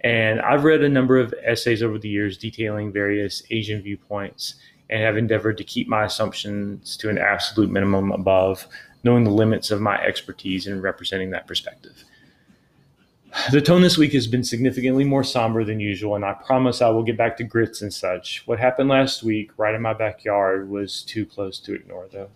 And 0.00 0.40
I've 0.40 0.64
read 0.64 0.82
a 0.82 0.88
number 0.88 1.18
of 1.18 1.34
essays 1.44 1.82
over 1.82 1.98
the 1.98 2.08
years 2.08 2.38
detailing 2.38 2.90
various 2.90 3.42
Asian 3.50 3.82
viewpoints 3.82 4.54
and 4.88 5.02
have 5.02 5.18
endeavored 5.18 5.58
to 5.58 5.64
keep 5.64 5.88
my 5.88 6.06
assumptions 6.06 6.96
to 6.96 7.10
an 7.10 7.18
absolute 7.18 7.70
minimum 7.70 8.12
above 8.12 8.66
knowing 9.04 9.24
the 9.24 9.30
limits 9.30 9.70
of 9.70 9.82
my 9.82 10.00
expertise 10.00 10.66
in 10.66 10.80
representing 10.80 11.32
that 11.32 11.46
perspective. 11.46 12.02
The 13.52 13.60
tone 13.60 13.82
this 13.82 13.98
week 13.98 14.12
has 14.14 14.26
been 14.26 14.42
significantly 14.42 15.04
more 15.04 15.22
somber 15.22 15.62
than 15.62 15.78
usual, 15.78 16.16
and 16.16 16.24
I 16.24 16.32
promise 16.32 16.82
I 16.82 16.88
will 16.88 17.04
get 17.04 17.16
back 17.16 17.36
to 17.36 17.44
grits 17.44 17.80
and 17.80 17.94
such. 17.94 18.42
What 18.46 18.58
happened 18.58 18.88
last 18.88 19.22
week, 19.22 19.50
right 19.56 19.74
in 19.74 19.82
my 19.82 19.92
backyard, 19.92 20.68
was 20.68 21.02
too 21.02 21.24
close 21.24 21.60
to 21.60 21.74
ignore, 21.74 22.08
though. 22.10 22.30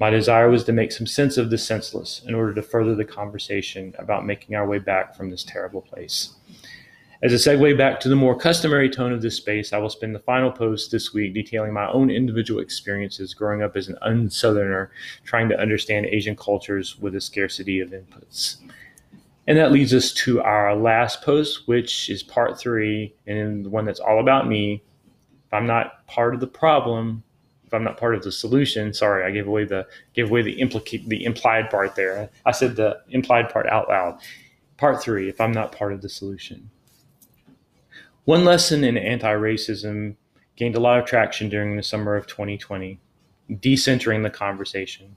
My 0.00 0.10
desire 0.10 0.50
was 0.50 0.64
to 0.64 0.72
make 0.72 0.92
some 0.92 1.06
sense 1.06 1.36
of 1.36 1.50
the 1.50 1.58
senseless 1.58 2.22
in 2.26 2.34
order 2.34 2.52
to 2.54 2.62
further 2.62 2.96
the 2.96 3.04
conversation 3.04 3.94
about 3.98 4.26
making 4.26 4.56
our 4.56 4.66
way 4.66 4.78
back 4.78 5.14
from 5.14 5.30
this 5.30 5.44
terrible 5.44 5.82
place. 5.82 6.34
As 7.22 7.34
a 7.34 7.36
segue 7.36 7.76
back 7.76 8.00
to 8.00 8.08
the 8.08 8.16
more 8.16 8.36
customary 8.36 8.88
tone 8.88 9.12
of 9.12 9.22
this 9.22 9.36
space, 9.36 9.72
I 9.72 9.78
will 9.78 9.90
spend 9.90 10.14
the 10.14 10.20
final 10.20 10.50
post 10.50 10.90
this 10.90 11.12
week 11.12 11.34
detailing 11.34 11.74
my 11.74 11.88
own 11.92 12.10
individual 12.10 12.60
experiences 12.60 13.34
growing 13.34 13.62
up 13.62 13.76
as 13.76 13.88
an 13.88 13.98
unsoutherner, 14.02 14.88
trying 15.22 15.50
to 15.50 15.60
understand 15.60 16.06
Asian 16.06 16.34
cultures 16.34 16.98
with 16.98 17.14
a 17.14 17.20
scarcity 17.20 17.78
of 17.78 17.90
inputs. 17.90 18.56
And 19.50 19.58
that 19.58 19.72
leads 19.72 19.92
us 19.92 20.12
to 20.12 20.40
our 20.42 20.76
last 20.76 21.22
post, 21.22 21.66
which 21.66 22.08
is 22.08 22.22
part 22.22 22.56
three, 22.56 23.16
and 23.26 23.64
the 23.64 23.68
one 23.68 23.84
that's 23.84 23.98
all 23.98 24.20
about 24.20 24.46
me. 24.46 24.80
If 25.48 25.52
I'm 25.52 25.66
not 25.66 26.06
part 26.06 26.34
of 26.34 26.40
the 26.40 26.46
problem, 26.46 27.24
if 27.66 27.74
I'm 27.74 27.82
not 27.82 27.96
part 27.96 28.14
of 28.14 28.22
the 28.22 28.30
solution, 28.30 28.94
sorry, 28.94 29.24
I 29.24 29.32
gave 29.32 29.48
away 29.48 29.64
the 29.64 29.88
gave 30.14 30.30
away 30.30 30.42
the 30.42 30.60
implicate 30.60 31.08
the 31.08 31.24
implied 31.24 31.68
part 31.68 31.96
there. 31.96 32.30
I 32.46 32.52
said 32.52 32.76
the 32.76 33.00
implied 33.08 33.50
part 33.50 33.66
out 33.66 33.88
loud. 33.88 34.20
Part 34.76 35.02
three, 35.02 35.28
if 35.28 35.40
I'm 35.40 35.50
not 35.50 35.72
part 35.72 35.92
of 35.92 36.00
the 36.00 36.08
solution. 36.08 36.70
One 38.26 38.44
lesson 38.44 38.84
in 38.84 38.96
anti 38.96 39.32
racism 39.32 40.14
gained 40.54 40.76
a 40.76 40.80
lot 40.80 41.00
of 41.00 41.06
traction 41.06 41.48
during 41.48 41.76
the 41.76 41.82
summer 41.82 42.14
of 42.14 42.28
2020, 42.28 43.00
decentering 43.50 44.22
the 44.22 44.30
conversation. 44.30 45.16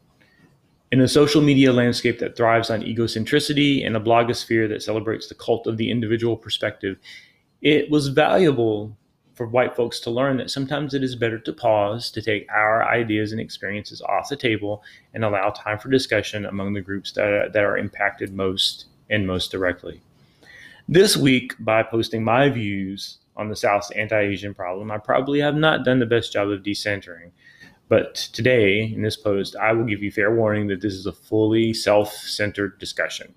In 0.94 1.02
a 1.02 1.08
social 1.08 1.42
media 1.42 1.74
landscape 1.74 2.20
that 2.20 2.38
thrives 2.38 2.70
on 2.70 2.84
egocentricity 2.84 3.84
and 3.84 3.98
a 3.98 4.00
blogosphere 4.00 4.70
that 4.70 4.84
celebrates 4.84 5.28
the 5.28 5.34
cult 5.34 5.66
of 5.66 5.78
the 5.78 5.90
individual 5.90 6.38
perspective, 6.38 7.00
it 7.64 7.90
was 7.90 8.10
valuable 8.10 8.96
for 9.34 9.48
white 9.48 9.76
folks 9.76 10.00
to 10.02 10.12
learn 10.12 10.38
that 10.38 10.52
sometimes 10.52 10.94
it 10.94 11.04
is 11.04 11.16
better 11.16 11.40
to 11.40 11.52
pause, 11.52 12.12
to 12.12 12.22
take 12.22 12.48
our 12.52 12.88
ideas 12.88 13.32
and 13.32 13.42
experiences 13.42 14.04
off 14.04 14.30
the 14.30 14.36
table, 14.36 14.84
and 15.16 15.26
allow 15.26 15.50
time 15.50 15.80
for 15.80 15.90
discussion 15.90 16.46
among 16.46 16.74
the 16.74 16.82
groups 16.82 17.12
that 17.14 17.26
are, 17.26 17.50
that 17.50 17.64
are 17.64 17.80
impacted 17.80 18.32
most 18.32 18.86
and 19.10 19.26
most 19.26 19.52
directly. 19.52 20.00
This 20.88 21.18
week, 21.18 21.56
by 21.60 21.82
posting 21.82 22.24
my 22.24 22.50
views 22.50 23.18
on 23.36 23.50
the 23.50 23.56
South's 23.56 23.90
anti 23.90 24.20
Asian 24.20 24.54
problem, 24.54 24.92
I 24.92 25.00
probably 25.00 25.40
have 25.40 25.56
not 25.56 25.86
done 25.86 25.98
the 25.98 26.06
best 26.06 26.32
job 26.32 26.50
of 26.50 26.62
decentering. 26.62 27.32
But 27.94 28.16
today, 28.16 28.82
in 28.82 29.04
this 29.04 29.16
post, 29.16 29.56
I 29.56 29.72
will 29.72 29.86
give 29.86 30.02
you 30.02 30.10
fair 30.10 30.34
warning 30.34 30.66
that 30.70 30.82
this 30.82 30.96
is 30.96 31.06
a 31.06 31.12
fully 31.12 31.76
self 31.76 32.12
centered 32.12 32.80
discussion. 32.80 33.36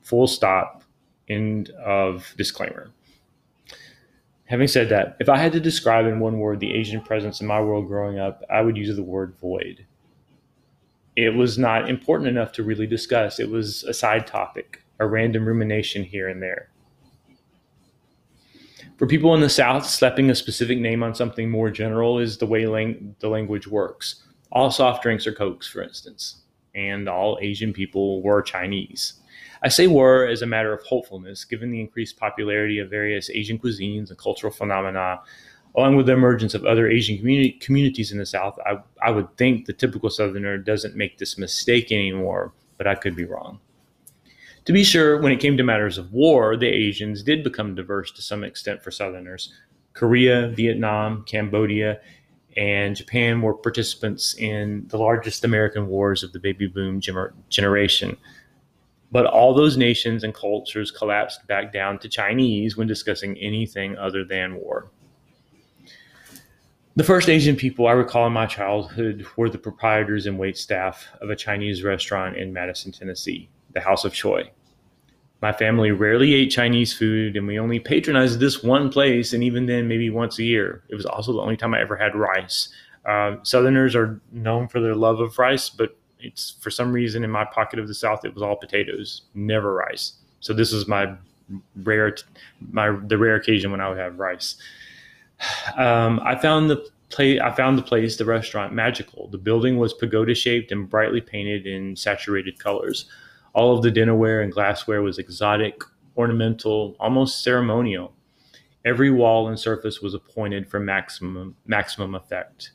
Full 0.00 0.28
stop, 0.28 0.82
end 1.28 1.68
of 1.68 2.32
disclaimer. 2.38 2.90
Having 4.46 4.68
said 4.68 4.88
that, 4.88 5.18
if 5.20 5.28
I 5.28 5.36
had 5.36 5.52
to 5.52 5.60
describe 5.60 6.06
in 6.06 6.20
one 6.20 6.38
word 6.38 6.58
the 6.58 6.72
Asian 6.72 7.02
presence 7.02 7.42
in 7.42 7.46
my 7.46 7.60
world 7.60 7.86
growing 7.86 8.18
up, 8.18 8.42
I 8.48 8.62
would 8.62 8.78
use 8.78 8.96
the 8.96 9.02
word 9.02 9.34
void. 9.38 9.84
It 11.14 11.34
was 11.34 11.58
not 11.58 11.90
important 11.90 12.30
enough 12.30 12.52
to 12.52 12.62
really 12.62 12.86
discuss, 12.86 13.38
it 13.38 13.50
was 13.50 13.84
a 13.84 13.92
side 13.92 14.26
topic, 14.26 14.84
a 14.98 15.06
random 15.06 15.44
rumination 15.44 16.02
here 16.02 16.28
and 16.28 16.42
there. 16.42 16.70
For 19.00 19.06
people 19.06 19.34
in 19.34 19.40
the 19.40 19.48
South, 19.48 19.86
slapping 19.86 20.28
a 20.28 20.34
specific 20.34 20.78
name 20.78 21.02
on 21.02 21.14
something 21.14 21.48
more 21.48 21.70
general 21.70 22.18
is 22.18 22.36
the 22.36 22.44
way 22.44 22.66
lang- 22.66 23.16
the 23.20 23.30
language 23.30 23.66
works. 23.66 24.22
All 24.52 24.70
soft 24.70 25.02
drinks 25.02 25.26
are 25.26 25.32
Cokes, 25.32 25.66
for 25.66 25.82
instance, 25.82 26.42
and 26.74 27.08
all 27.08 27.38
Asian 27.40 27.72
people 27.72 28.20
were 28.20 28.42
Chinese. 28.42 29.14
I 29.62 29.70
say 29.70 29.86
were 29.86 30.26
as 30.26 30.42
a 30.42 30.46
matter 30.46 30.74
of 30.74 30.82
hopefulness, 30.82 31.46
given 31.46 31.70
the 31.70 31.80
increased 31.80 32.18
popularity 32.18 32.78
of 32.78 32.90
various 32.90 33.30
Asian 33.30 33.58
cuisines 33.58 34.10
and 34.10 34.18
cultural 34.18 34.52
phenomena, 34.52 35.20
along 35.74 35.96
with 35.96 36.04
the 36.04 36.12
emergence 36.12 36.52
of 36.52 36.66
other 36.66 36.86
Asian 36.86 37.16
communi- 37.16 37.58
communities 37.58 38.12
in 38.12 38.18
the 38.18 38.26
South. 38.26 38.58
I, 38.66 38.80
I 39.02 39.12
would 39.12 39.34
think 39.38 39.64
the 39.64 39.72
typical 39.72 40.10
Southerner 40.10 40.58
doesn't 40.58 40.94
make 40.94 41.16
this 41.16 41.38
mistake 41.38 41.90
anymore, 41.90 42.52
but 42.76 42.86
I 42.86 42.96
could 42.96 43.16
be 43.16 43.24
wrong. 43.24 43.60
To 44.70 44.74
be 44.74 44.84
sure, 44.84 45.20
when 45.20 45.32
it 45.32 45.40
came 45.40 45.56
to 45.56 45.64
matters 45.64 45.98
of 45.98 46.12
war, 46.12 46.56
the 46.56 46.68
Asians 46.68 47.24
did 47.24 47.42
become 47.42 47.74
diverse 47.74 48.12
to 48.12 48.22
some 48.22 48.44
extent 48.44 48.84
for 48.84 48.92
Southerners. 48.92 49.52
Korea, 49.94 50.46
Vietnam, 50.50 51.24
Cambodia, 51.24 51.98
and 52.56 52.94
Japan 52.94 53.42
were 53.42 53.52
participants 53.52 54.36
in 54.38 54.86
the 54.86 54.96
largest 54.96 55.44
American 55.44 55.88
wars 55.88 56.22
of 56.22 56.32
the 56.32 56.38
baby 56.38 56.68
boom 56.68 57.00
generation. 57.48 58.16
But 59.10 59.26
all 59.26 59.54
those 59.54 59.76
nations 59.76 60.22
and 60.22 60.32
cultures 60.32 60.92
collapsed 60.92 61.48
back 61.48 61.72
down 61.72 61.98
to 61.98 62.08
Chinese 62.08 62.76
when 62.76 62.86
discussing 62.86 63.36
anything 63.38 63.98
other 63.98 64.24
than 64.24 64.54
war. 64.54 64.88
The 66.94 67.02
first 67.02 67.28
Asian 67.28 67.56
people 67.56 67.88
I 67.88 67.92
recall 67.94 68.28
in 68.28 68.32
my 68.32 68.46
childhood 68.46 69.26
were 69.36 69.50
the 69.50 69.58
proprietors 69.58 70.26
and 70.26 70.38
wait 70.38 70.56
staff 70.56 71.08
of 71.20 71.28
a 71.28 71.34
Chinese 71.34 71.82
restaurant 71.82 72.36
in 72.36 72.52
Madison, 72.52 72.92
Tennessee, 72.92 73.48
the 73.72 73.80
House 73.80 74.04
of 74.04 74.14
Choi. 74.14 74.48
My 75.40 75.52
family 75.52 75.90
rarely 75.90 76.34
ate 76.34 76.50
Chinese 76.50 76.92
food, 76.92 77.36
and 77.36 77.46
we 77.46 77.58
only 77.58 77.80
patronized 77.80 78.40
this 78.40 78.62
one 78.62 78.90
place, 78.90 79.32
and 79.32 79.42
even 79.42 79.66
then, 79.66 79.88
maybe 79.88 80.10
once 80.10 80.38
a 80.38 80.44
year. 80.44 80.82
It 80.88 80.94
was 80.94 81.06
also 81.06 81.32
the 81.32 81.40
only 81.40 81.56
time 81.56 81.72
I 81.72 81.80
ever 81.80 81.96
had 81.96 82.14
rice. 82.14 82.68
Uh, 83.06 83.36
Southerners 83.42 83.96
are 83.96 84.20
known 84.32 84.68
for 84.68 84.80
their 84.80 84.94
love 84.94 85.20
of 85.20 85.38
rice, 85.38 85.70
but 85.70 85.96
it's 86.20 86.50
for 86.60 86.70
some 86.70 86.92
reason 86.92 87.24
in 87.24 87.30
my 87.30 87.44
pocket 87.44 87.78
of 87.78 87.88
the 87.88 87.94
South, 87.94 88.24
it 88.24 88.34
was 88.34 88.42
all 88.42 88.56
potatoes, 88.56 89.22
never 89.34 89.74
rice. 89.74 90.12
So 90.40 90.52
this 90.52 90.72
was 90.72 90.86
my 90.86 91.14
rare, 91.82 92.14
my 92.70 92.90
the 92.90 93.18
rare 93.18 93.36
occasion 93.36 93.70
when 93.70 93.80
I 93.80 93.88
would 93.88 93.98
have 93.98 94.18
rice. 94.18 94.56
Um, 95.76 96.20
I 96.22 96.36
found 96.36 96.68
the 96.68 96.86
play. 97.08 97.40
I 97.40 97.50
found 97.54 97.78
the 97.78 97.82
place, 97.82 98.16
the 98.16 98.24
restaurant, 98.24 98.72
magical. 98.72 99.28
The 99.28 99.38
building 99.38 99.78
was 99.78 99.92
pagoda 99.92 100.34
shaped 100.34 100.72
and 100.72 100.88
brightly 100.88 101.20
painted 101.20 101.66
in 101.66 101.96
saturated 101.96 102.58
colors. 102.58 103.06
All 103.52 103.76
of 103.76 103.82
the 103.82 103.90
dinnerware 103.90 104.42
and 104.42 104.52
glassware 104.52 105.02
was 105.02 105.18
exotic, 105.18 105.82
ornamental, 106.16 106.96
almost 107.00 107.42
ceremonial. 107.42 108.14
Every 108.84 109.10
wall 109.10 109.48
and 109.48 109.58
surface 109.58 110.00
was 110.00 110.14
appointed 110.14 110.70
for 110.70 110.80
maximum 110.80 111.56
maximum 111.66 112.14
effect. 112.14 112.72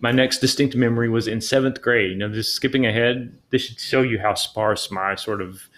My 0.00 0.12
next 0.12 0.38
distinct 0.38 0.76
memory 0.76 1.08
was 1.08 1.28
in 1.28 1.40
seventh 1.40 1.82
grade. 1.82 2.18
Now, 2.18 2.28
just 2.28 2.54
skipping 2.54 2.86
ahead, 2.86 3.36
this 3.50 3.62
should 3.62 3.80
show 3.80 4.02
you 4.02 4.18
how 4.18 4.34
sparse 4.34 4.90
my 4.90 5.14
sort 5.16 5.42
of 5.42 5.68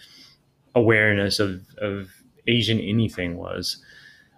awareness 0.75 1.39
of, 1.39 1.61
of 1.79 2.09
Asian 2.47 2.79
anything 2.79 3.37
was. 3.37 3.83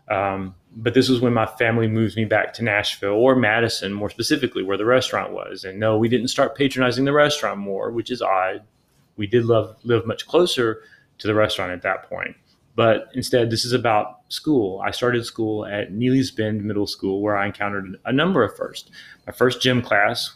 Um, 0.09 0.55
but 0.75 0.93
this 0.93 1.09
was 1.09 1.19
when 1.19 1.33
my 1.33 1.45
family 1.45 1.87
moved 1.87 2.15
me 2.15 2.25
back 2.25 2.53
to 2.53 2.63
Nashville 2.63 3.13
or 3.13 3.35
Madison, 3.35 3.91
more 3.91 4.09
specifically, 4.09 4.63
where 4.63 4.77
the 4.77 4.85
restaurant 4.85 5.33
was. 5.33 5.63
And 5.63 5.79
no, 5.79 5.97
we 5.97 6.07
didn't 6.07 6.29
start 6.29 6.55
patronizing 6.55 7.05
the 7.05 7.13
restaurant 7.13 7.59
more, 7.59 7.91
which 7.91 8.11
is 8.11 8.21
odd 8.21 8.61
we 9.17 9.27
did 9.27 9.45
love, 9.45 9.75
live 9.83 10.05
much 10.05 10.27
closer 10.27 10.81
to 11.17 11.27
the 11.27 11.33
restaurant 11.33 11.71
at 11.71 11.81
that 11.81 12.09
point. 12.09 12.35
But 12.75 13.09
instead, 13.13 13.49
this 13.49 13.65
is 13.65 13.73
about 13.73 14.19
school. 14.29 14.81
I 14.85 14.91
started 14.91 15.25
school 15.25 15.65
at 15.65 15.91
Neely's 15.91 16.29
Bend 16.29 16.63
Middle 16.63 16.85
School, 16.85 17.21
where 17.21 17.35
I 17.35 17.47
encountered 17.47 17.99
a 18.05 18.13
number 18.13 18.43
of 18.43 18.55
firsts. 18.55 18.91
My 19.25 19.33
first 19.33 19.61
gym 19.61 19.81
class, 19.81 20.35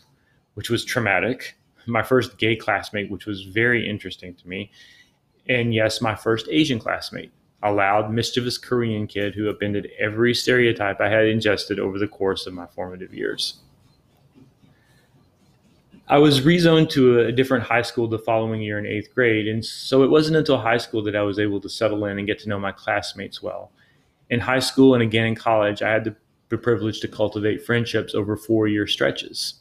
which 0.55 0.69
was 0.69 0.83
traumatic, 0.83 1.55
my 1.85 2.01
first 2.01 2.37
gay 2.39 2.55
classmate, 2.55 3.11
which 3.11 3.27
was 3.27 3.43
very 3.43 3.87
interesting 3.87 4.33
to 4.35 4.47
me, 4.47 4.71
and 5.47 5.73
yes, 5.73 6.01
my 6.01 6.15
first 6.15 6.47
Asian 6.49 6.79
classmate, 6.79 7.31
a 7.63 7.71
loud, 7.71 8.11
mischievous 8.11 8.57
Korean 8.57 9.07
kid 9.07 9.35
who 9.35 9.49
upended 9.49 9.89
every 9.99 10.33
stereotype 10.33 10.99
I 10.99 11.09
had 11.09 11.25
ingested 11.25 11.79
over 11.79 11.99
the 11.99 12.07
course 12.07 12.47
of 12.47 12.53
my 12.53 12.65
formative 12.67 13.13
years. 13.13 13.59
I 16.11 16.17
was 16.17 16.41
rezoned 16.41 16.89
to 16.89 17.21
a 17.21 17.31
different 17.31 17.63
high 17.63 17.83
school 17.83 18.05
the 18.05 18.19
following 18.19 18.61
year 18.61 18.77
in 18.77 18.85
eighth 18.85 19.15
grade. 19.15 19.47
And 19.47 19.63
so 19.63 20.03
it 20.03 20.09
wasn't 20.09 20.35
until 20.35 20.57
high 20.57 20.77
school 20.77 21.01
that 21.03 21.15
I 21.15 21.21
was 21.21 21.39
able 21.39 21.61
to 21.61 21.69
settle 21.69 22.03
in 22.03 22.17
and 22.17 22.27
get 22.27 22.37
to 22.39 22.49
know 22.49 22.59
my 22.59 22.73
classmates 22.73 23.41
well. 23.41 23.71
In 24.29 24.41
high 24.41 24.59
school 24.59 24.93
and 24.93 25.01
again 25.01 25.25
in 25.25 25.35
college, 25.35 25.81
I 25.81 25.89
had 25.89 26.03
the 26.49 26.57
privilege 26.57 26.99
to 26.99 27.07
cultivate 27.07 27.65
friendships 27.65 28.13
over 28.13 28.35
four 28.35 28.67
year 28.67 28.87
stretches. 28.87 29.53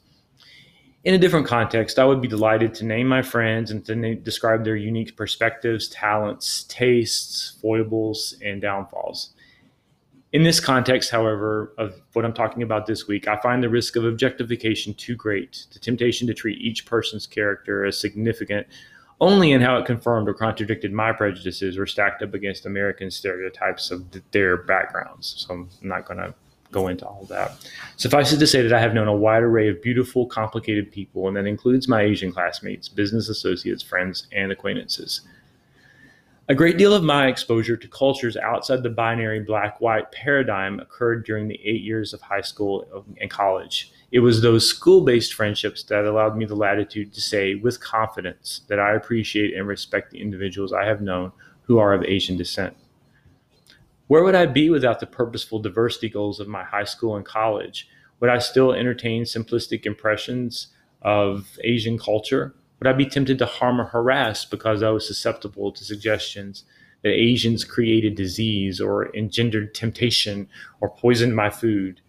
In 1.04 1.14
a 1.14 1.18
different 1.18 1.46
context, 1.46 2.00
I 2.00 2.04
would 2.04 2.20
be 2.20 2.26
delighted 2.26 2.74
to 2.74 2.84
name 2.84 3.06
my 3.06 3.22
friends 3.22 3.70
and 3.70 3.84
to 3.86 4.16
describe 4.16 4.64
their 4.64 4.74
unique 4.74 5.16
perspectives, 5.16 5.88
talents, 5.88 6.64
tastes, 6.64 7.58
foibles, 7.62 8.34
and 8.44 8.60
downfalls. 8.60 9.34
In 10.32 10.44
this 10.44 10.60
context, 10.60 11.10
however, 11.10 11.72
of 11.76 12.00
what 12.12 12.24
I'm 12.24 12.32
talking 12.32 12.62
about 12.62 12.86
this 12.86 13.08
week, 13.08 13.26
I 13.26 13.36
find 13.40 13.62
the 13.62 13.68
risk 13.68 13.96
of 13.96 14.04
objectification 14.04 14.94
too 14.94 15.16
great, 15.16 15.66
the 15.72 15.80
temptation 15.80 16.28
to 16.28 16.34
treat 16.34 16.60
each 16.60 16.86
person's 16.86 17.26
character 17.26 17.84
as 17.84 17.98
significant 17.98 18.66
only 19.20 19.52
in 19.52 19.60
how 19.60 19.76
it 19.76 19.84
confirmed 19.84 20.28
or 20.28 20.34
contradicted 20.34 20.92
my 20.92 21.12
prejudices 21.12 21.76
or 21.76 21.86
stacked 21.86 22.22
up 22.22 22.32
against 22.32 22.64
American 22.64 23.10
stereotypes 23.10 23.90
of 23.90 24.04
their 24.30 24.56
backgrounds. 24.56 25.34
So 25.46 25.54
I'm 25.54 25.70
not 25.82 26.06
going 26.06 26.18
to 26.18 26.34
go 26.72 26.88
into 26.88 27.06
all 27.06 27.24
that. 27.28 27.52
Suffice 27.96 28.32
it 28.32 28.38
to 28.38 28.46
say 28.46 28.62
that 28.62 28.72
I 28.72 28.80
have 28.80 28.94
known 28.94 29.08
a 29.08 29.14
wide 29.14 29.42
array 29.42 29.68
of 29.68 29.82
beautiful, 29.82 30.26
complicated 30.26 30.90
people, 30.90 31.28
and 31.28 31.36
that 31.36 31.46
includes 31.46 31.88
my 31.88 32.02
Asian 32.02 32.32
classmates, 32.32 32.88
business 32.88 33.28
associates, 33.28 33.82
friends, 33.82 34.26
and 34.32 34.52
acquaintances. 34.52 35.22
A 36.50 36.54
great 36.54 36.78
deal 36.78 36.92
of 36.92 37.04
my 37.04 37.28
exposure 37.28 37.76
to 37.76 37.86
cultures 37.86 38.36
outside 38.36 38.82
the 38.82 38.90
binary 38.90 39.38
black 39.38 39.80
white 39.80 40.10
paradigm 40.10 40.80
occurred 40.80 41.24
during 41.24 41.46
the 41.46 41.60
eight 41.64 41.82
years 41.82 42.12
of 42.12 42.20
high 42.22 42.40
school 42.40 43.04
and 43.20 43.30
college. 43.30 43.92
It 44.10 44.18
was 44.18 44.42
those 44.42 44.68
school 44.68 45.02
based 45.02 45.32
friendships 45.32 45.84
that 45.84 46.04
allowed 46.04 46.36
me 46.36 46.46
the 46.46 46.56
latitude 46.56 47.12
to 47.12 47.20
say 47.20 47.54
with 47.54 47.78
confidence 47.78 48.62
that 48.66 48.80
I 48.80 48.96
appreciate 48.96 49.54
and 49.54 49.68
respect 49.68 50.10
the 50.10 50.20
individuals 50.20 50.72
I 50.72 50.86
have 50.86 51.00
known 51.00 51.30
who 51.62 51.78
are 51.78 51.94
of 51.94 52.02
Asian 52.02 52.36
descent. 52.36 52.76
Where 54.08 54.24
would 54.24 54.34
I 54.34 54.46
be 54.46 54.70
without 54.70 54.98
the 54.98 55.06
purposeful 55.06 55.60
diversity 55.60 56.08
goals 56.08 56.40
of 56.40 56.48
my 56.48 56.64
high 56.64 56.82
school 56.82 57.14
and 57.14 57.24
college? 57.24 57.88
Would 58.18 58.28
I 58.28 58.40
still 58.40 58.72
entertain 58.72 59.22
simplistic 59.22 59.86
impressions 59.86 60.66
of 61.00 61.56
Asian 61.62 61.96
culture? 61.96 62.56
Would 62.80 62.88
I 62.88 62.94
be 62.94 63.06
tempted 63.06 63.38
to 63.38 63.46
harm 63.46 63.78
or 63.78 63.84
harass 63.84 64.46
because 64.46 64.82
I 64.82 64.88
was 64.88 65.06
susceptible 65.06 65.70
to 65.70 65.84
suggestions 65.84 66.64
that 67.02 67.12
Asians 67.12 67.62
created 67.62 68.14
disease 68.14 68.80
or 68.80 69.14
engendered 69.14 69.74
temptation 69.74 70.48
or 70.80 70.88
poisoned 70.88 71.36
my 71.36 71.50
food? 71.50 72.00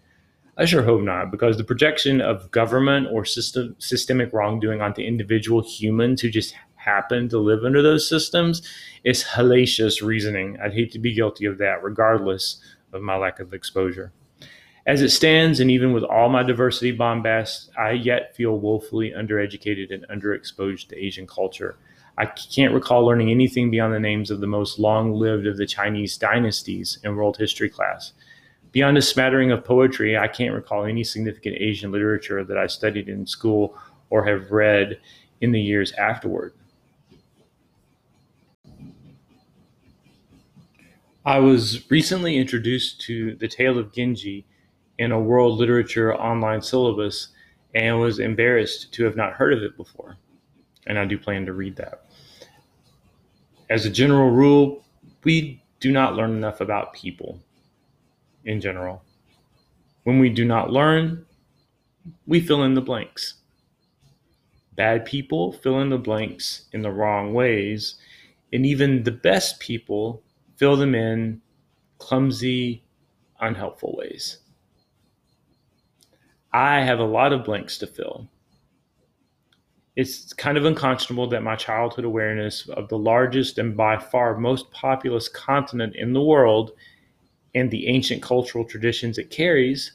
I 0.57 0.63
sure 0.65 0.83
hope 0.83 1.01
not, 1.01 1.29
because 1.29 1.57
the 1.57 1.65
projection 1.65 2.21
of 2.21 2.51
government 2.51 3.07
or 3.11 3.25
system, 3.25 3.75
systemic 3.79 4.31
wrongdoing 4.31 4.81
onto 4.81 5.01
individual 5.01 5.61
humans 5.61 6.21
who 6.21 6.29
just 6.29 6.55
happen 6.75 7.27
to 7.29 7.37
live 7.37 7.65
under 7.65 7.81
those 7.81 8.07
systems 8.07 8.61
is 9.03 9.23
hellacious 9.23 10.01
reasoning. 10.01 10.57
I'd 10.63 10.73
hate 10.73 10.91
to 10.93 10.99
be 10.99 11.13
guilty 11.13 11.45
of 11.45 11.57
that, 11.57 11.83
regardless 11.83 12.61
of 12.93 13.01
my 13.01 13.17
lack 13.17 13.39
of 13.39 13.53
exposure. 13.53 14.13
As 14.87 15.03
it 15.03 15.09
stands, 15.09 15.59
and 15.59 15.69
even 15.69 15.93
with 15.93 16.03
all 16.03 16.27
my 16.29 16.41
diversity 16.41 16.91
bombast, 16.91 17.69
I 17.77 17.91
yet 17.91 18.35
feel 18.35 18.57
woefully 18.57 19.11
undereducated 19.11 19.93
and 19.93 20.07
underexposed 20.07 20.87
to 20.87 20.97
Asian 20.97 21.27
culture. 21.27 21.77
I 22.17 22.25
can't 22.25 22.73
recall 22.73 23.05
learning 23.05 23.29
anything 23.29 23.69
beyond 23.69 23.93
the 23.93 23.99
names 23.99 24.31
of 24.31 24.41
the 24.41 24.47
most 24.47 24.79
long 24.79 25.13
lived 25.13 25.45
of 25.45 25.57
the 25.57 25.67
Chinese 25.67 26.17
dynasties 26.17 26.97
in 27.03 27.15
world 27.15 27.37
history 27.37 27.69
class. 27.69 28.13
Beyond 28.71 28.97
a 28.97 29.01
smattering 29.01 29.51
of 29.51 29.63
poetry, 29.63 30.17
I 30.17 30.27
can't 30.27 30.53
recall 30.53 30.85
any 30.85 31.03
significant 31.03 31.57
Asian 31.59 31.91
literature 31.91 32.43
that 32.43 32.57
I 32.57 32.67
studied 32.67 33.07
in 33.07 33.27
school 33.27 33.77
or 34.09 34.25
have 34.25 34.51
read 34.51 34.99
in 35.41 35.51
the 35.51 35.61
years 35.61 35.91
afterward. 35.93 36.53
I 41.23 41.37
was 41.37 41.89
recently 41.91 42.37
introduced 42.37 43.01
to 43.01 43.35
the 43.35 43.47
tale 43.47 43.77
of 43.77 43.93
Genji 43.93 44.45
in 45.01 45.11
a 45.11 45.19
world 45.19 45.57
literature 45.57 46.13
online 46.13 46.61
syllabus 46.61 47.29
and 47.73 47.99
was 47.99 48.19
embarrassed 48.19 48.93
to 48.93 49.03
have 49.03 49.15
not 49.15 49.33
heard 49.33 49.51
of 49.51 49.63
it 49.63 49.75
before. 49.75 50.15
And 50.85 50.99
I 50.99 51.05
do 51.05 51.17
plan 51.17 51.43
to 51.47 51.53
read 51.53 51.75
that. 51.77 52.05
As 53.67 53.83
a 53.83 53.89
general 53.89 54.29
rule, 54.29 54.85
we 55.23 55.63
do 55.79 55.91
not 55.91 56.15
learn 56.15 56.29
enough 56.29 56.61
about 56.61 56.93
people 56.93 57.39
in 58.45 58.61
general. 58.61 59.01
When 60.03 60.19
we 60.19 60.29
do 60.29 60.45
not 60.45 60.69
learn, 60.69 61.25
we 62.27 62.39
fill 62.39 62.61
in 62.61 62.75
the 62.75 62.81
blanks. 62.81 63.33
Bad 64.75 65.03
people 65.03 65.51
fill 65.51 65.79
in 65.79 65.89
the 65.89 65.97
blanks 65.97 66.65
in 66.73 66.83
the 66.83 66.91
wrong 66.91 67.33
ways, 67.33 67.95
and 68.53 68.67
even 68.67 69.01
the 69.01 69.11
best 69.11 69.59
people 69.59 70.21
fill 70.57 70.75
them 70.75 70.93
in 70.93 71.41
clumsy, 71.97 72.83
unhelpful 73.39 73.95
ways. 73.97 74.37
I 76.53 76.81
have 76.81 76.99
a 76.99 77.05
lot 77.05 77.33
of 77.33 77.45
blanks 77.45 77.77
to 77.79 77.87
fill. 77.87 78.27
It's 79.95 80.33
kind 80.33 80.57
of 80.57 80.65
unconscionable 80.65 81.27
that 81.29 81.43
my 81.43 81.55
childhood 81.55 82.05
awareness 82.05 82.67
of 82.69 82.89
the 82.89 82.97
largest 82.97 83.57
and 83.57 83.75
by 83.75 83.97
far 83.97 84.37
most 84.37 84.71
populous 84.71 85.27
continent 85.27 85.95
in 85.95 86.13
the 86.13 86.21
world 86.21 86.71
and 87.53 87.69
the 87.69 87.87
ancient 87.87 88.21
cultural 88.21 88.63
traditions 88.63 89.17
it 89.17 89.29
carries 89.29 89.93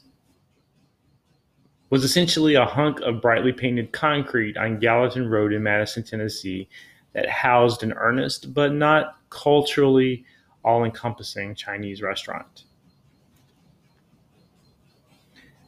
was 1.89 2.03
essentially 2.03 2.55
a 2.55 2.65
hunk 2.65 2.99
of 3.01 3.21
brightly 3.21 3.53
painted 3.53 3.91
concrete 3.91 4.57
on 4.57 4.79
Gallatin 4.79 5.29
Road 5.29 5.53
in 5.53 5.63
Madison, 5.63 6.03
Tennessee, 6.03 6.67
that 7.13 7.29
housed 7.29 7.81
an 7.81 7.93
earnest 7.93 8.53
but 8.53 8.73
not 8.73 9.15
culturally 9.29 10.25
all 10.63 10.83
encompassing 10.83 11.55
Chinese 11.55 12.01
restaurant. 12.01 12.65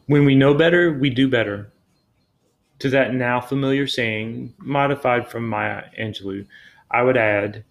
When 0.09 0.25
we 0.25 0.33
know 0.33 0.55
better, 0.55 0.91
we 0.91 1.11
do 1.11 1.29
better. 1.29 1.71
To 2.79 2.89
that 2.89 3.13
now 3.13 3.39
familiar 3.39 3.85
saying, 3.85 4.55
modified 4.57 5.29
from 5.29 5.47
Maya 5.47 5.83
Angelou, 5.99 6.47
I 6.89 7.03
would 7.03 7.15
add, 7.15 7.63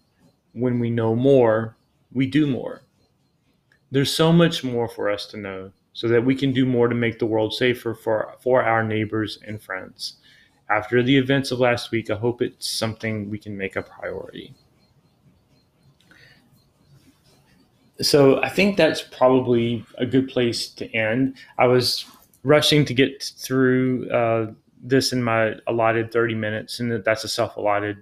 when 0.53 0.79
we 0.79 0.89
know 0.89 1.17
more, 1.17 1.75
we 2.13 2.27
do 2.27 2.47
more. 2.47 2.83
There's 3.91 4.13
so 4.13 4.31
much 4.31 4.63
more 4.63 4.87
for 4.87 5.09
us 5.09 5.25
to 5.25 5.37
know 5.37 5.73
so 5.91 6.07
that 6.07 6.23
we 6.23 6.33
can 6.33 6.53
do 6.53 6.65
more 6.65 6.87
to 6.87 6.95
make 6.95 7.19
the 7.19 7.25
world 7.25 7.53
safer 7.53 7.93
for, 7.93 8.33
for 8.39 8.63
our 8.63 8.85
neighbors 8.85 9.39
and 9.45 9.61
friends. 9.61 10.13
After 10.69 11.03
the 11.03 11.17
events 11.17 11.51
of 11.51 11.59
last 11.59 11.91
week, 11.91 12.09
I 12.09 12.15
hope 12.15 12.41
it's 12.41 12.69
something 12.69 13.29
we 13.29 13.37
can 13.37 13.57
make 13.57 13.75
a 13.75 13.81
priority. 13.81 14.53
So 17.99 18.41
I 18.41 18.47
think 18.47 18.77
that's 18.77 19.01
probably 19.01 19.85
a 19.97 20.05
good 20.05 20.29
place 20.29 20.69
to 20.69 20.89
end. 20.95 21.35
I 21.57 21.67
was 21.67 22.05
rushing 22.43 22.85
to 22.85 22.93
get 22.93 23.23
through 23.23 24.09
uh, 24.09 24.51
this 24.81 25.11
in 25.11 25.23
my 25.23 25.55
allotted 25.67 26.11
30 26.11 26.35
minutes, 26.35 26.79
and 26.79 27.03
that's 27.03 27.23
a 27.23 27.27
self-allotted 27.27 28.01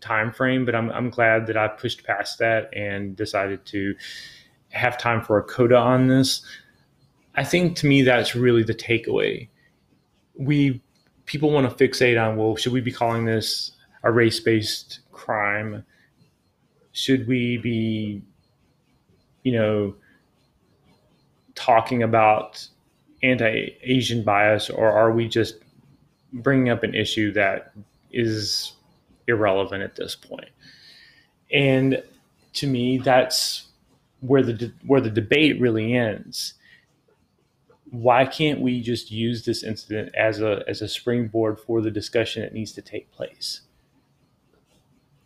time 0.00 0.32
frame. 0.32 0.64
But 0.64 0.74
I'm 0.74 0.90
I'm 0.90 1.10
glad 1.10 1.46
that 1.48 1.56
I 1.56 1.68
pushed 1.68 2.04
past 2.04 2.38
that 2.38 2.74
and 2.74 3.16
decided 3.16 3.64
to 3.66 3.94
have 4.70 4.98
time 4.98 5.22
for 5.22 5.38
a 5.38 5.42
coda 5.42 5.76
on 5.76 6.08
this. 6.08 6.42
I 7.34 7.44
think 7.44 7.76
to 7.76 7.86
me 7.86 8.02
that's 8.02 8.34
really 8.34 8.62
the 8.62 8.74
takeaway. 8.74 9.48
We 10.34 10.82
people 11.26 11.50
want 11.50 11.68
to 11.68 11.88
fixate 11.88 12.20
on 12.20 12.36
well, 12.36 12.56
should 12.56 12.72
we 12.72 12.80
be 12.80 12.92
calling 12.92 13.24
this 13.24 13.72
a 14.02 14.10
race-based 14.10 15.00
crime? 15.12 15.84
Should 16.92 17.28
we 17.28 17.58
be, 17.58 18.22
you 19.44 19.52
know, 19.52 19.94
talking 21.54 22.02
about 22.02 22.66
anti-Asian 23.22 24.22
bias, 24.22 24.70
or 24.70 24.90
are 24.90 25.12
we 25.12 25.28
just 25.28 25.56
bringing 26.32 26.70
up 26.70 26.82
an 26.82 26.94
issue 26.94 27.32
that 27.32 27.72
is 28.10 28.72
irrelevant 29.26 29.82
at 29.82 29.96
this 29.96 30.16
point? 30.16 30.50
And 31.52 32.02
to 32.54 32.66
me, 32.66 32.98
that's 32.98 33.66
where 34.20 34.42
the 34.42 34.72
where 34.86 35.00
the 35.00 35.10
debate 35.10 35.60
really 35.60 35.94
ends. 35.94 36.54
Why 37.90 38.24
can't 38.24 38.60
we 38.60 38.80
just 38.82 39.10
use 39.10 39.44
this 39.44 39.64
incident 39.64 40.14
as 40.14 40.40
a 40.40 40.62
as 40.68 40.80
a 40.80 40.88
springboard 40.88 41.58
for 41.58 41.80
the 41.80 41.90
discussion 41.90 42.42
that 42.42 42.54
needs 42.54 42.72
to 42.72 42.82
take 42.82 43.10
place, 43.10 43.62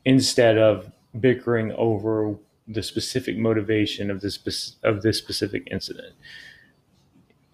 instead 0.05 0.57
of 0.57 0.91
bickering 1.21 1.73
over 1.73 2.37
the 2.67 2.83
specific 2.83 3.37
motivation 3.37 4.11
of 4.11 4.23
this 4.23 4.77
of 4.83 5.03
this 5.03 5.19
specific 5.19 5.69
incident? 5.71 6.15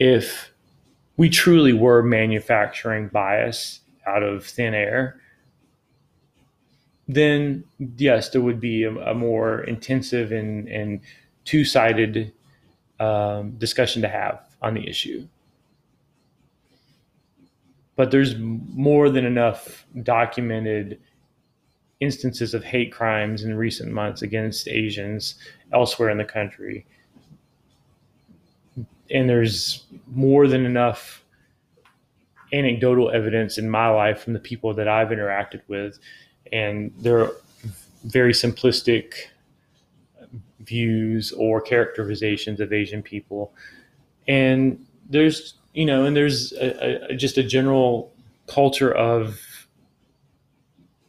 If 0.01 0.51
we 1.19 1.29
truly 1.29 1.75
were 1.75 2.03
manufacturing 2.03 3.09
bias 3.09 3.81
out 4.07 4.23
of 4.23 4.45
thin 4.45 4.75
air, 4.75 5.21
then 7.07 7.63
yes, 7.97 8.31
there 8.31 8.41
would 8.41 8.59
be 8.61 8.85
a, 8.85 8.91
a 8.91 9.15
more 9.15 9.61
intensive 9.61 10.33
and, 10.33 10.67
and 10.69 11.01
two 11.45 11.65
sided 11.65 12.33
um, 12.99 13.51
discussion 13.59 14.01
to 14.01 14.09
have 14.09 14.41
on 14.63 14.75
the 14.75 14.89
issue. 14.89 15.29
But 17.97 18.11
there's 18.11 18.37
more 18.39 19.11
than 19.11 19.27
enough 19.27 19.85
documented 20.03 20.99
instances 22.01 22.55
of 22.55 22.65
hate 22.65 22.91
crimes 22.91 23.45
in 23.45 23.55
recent 23.55 23.93
months 23.93 24.23
against 24.23 24.69
Asians 24.69 25.35
elsewhere 25.71 26.09
in 26.09 26.17
the 26.17 26.25
country 26.25 26.87
and 29.11 29.29
there's 29.29 29.85
more 30.07 30.47
than 30.47 30.65
enough 30.65 31.25
anecdotal 32.53 33.11
evidence 33.11 33.59
in 33.59 33.71
my 33.71 33.89
life 33.89 34.23
from 34.23 34.33
the 34.33 34.41
people 34.41 34.75
that 34.75 34.89
I've 34.89 35.09
interacted 35.09 35.61
with, 35.69 35.99
and 36.53 36.93
they're 36.99 37.31
very 38.05 38.33
simplistic 38.33 39.15
views 40.61 41.33
or 41.33 41.61
characterizations 41.61 42.61
of 42.61 42.73
Asian 42.73 43.03
people, 43.03 43.53
and 44.27 44.85
there's 45.09 45.55
you 45.73 45.87
know, 45.87 46.05
and 46.05 46.17
there's 46.17 46.53
a, 46.53 47.13
a, 47.13 47.17
just 47.17 47.39
a 47.39 47.45
general 47.45 48.13
culture 48.49 48.93
of 48.93 49.41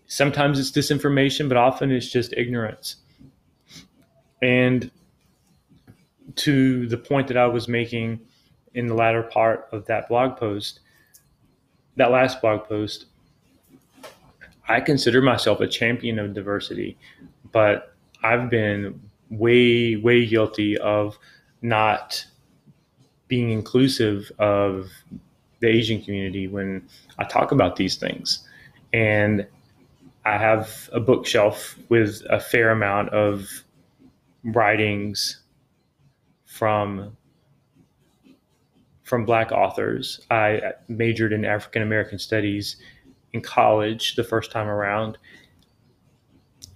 sometimes 0.05 0.59
it's 0.59 0.71
disinformation, 0.71 1.47
but 1.47 1.57
often 1.57 1.91
it's 1.91 2.09
just 2.09 2.33
ignorance, 2.33 2.97
and 4.41 4.91
to 6.35 6.87
the 6.87 6.97
point 6.97 7.27
that 7.27 7.37
I 7.37 7.47
was 7.47 7.67
making 7.67 8.19
in 8.73 8.87
the 8.87 8.93
latter 8.93 9.23
part 9.23 9.67
of 9.71 9.85
that 9.87 10.07
blog 10.07 10.37
post, 10.37 10.79
that 11.97 12.11
last 12.11 12.41
blog 12.41 12.67
post, 12.67 13.05
I 14.67 14.79
consider 14.79 15.21
myself 15.21 15.59
a 15.59 15.67
champion 15.67 16.19
of 16.19 16.33
diversity, 16.33 16.97
but 17.51 17.93
I've 18.23 18.49
been 18.49 19.01
way, 19.29 19.95
way 19.95 20.25
guilty 20.25 20.77
of 20.77 21.17
not 21.61 22.25
being 23.27 23.49
inclusive 23.49 24.31
of 24.39 24.89
the 25.59 25.67
Asian 25.67 26.01
community 26.01 26.47
when 26.47 26.87
I 27.17 27.23
talk 27.23 27.51
about 27.51 27.75
these 27.75 27.95
things. 27.95 28.47
And 28.93 29.47
I 30.25 30.37
have 30.37 30.89
a 30.93 30.99
bookshelf 30.99 31.77
with 31.89 32.21
a 32.29 32.39
fair 32.39 32.71
amount 32.71 33.09
of 33.09 33.47
writings 34.43 35.40
from 36.51 37.15
from 39.03 39.25
black 39.25 39.51
authors. 39.51 40.19
I 40.29 40.73
majored 40.89 41.31
in 41.31 41.45
African 41.45 41.81
American 41.81 42.19
studies 42.19 42.75
in 43.31 43.41
college 43.41 44.15
the 44.15 44.23
first 44.23 44.51
time 44.51 44.67
around, 44.67 45.17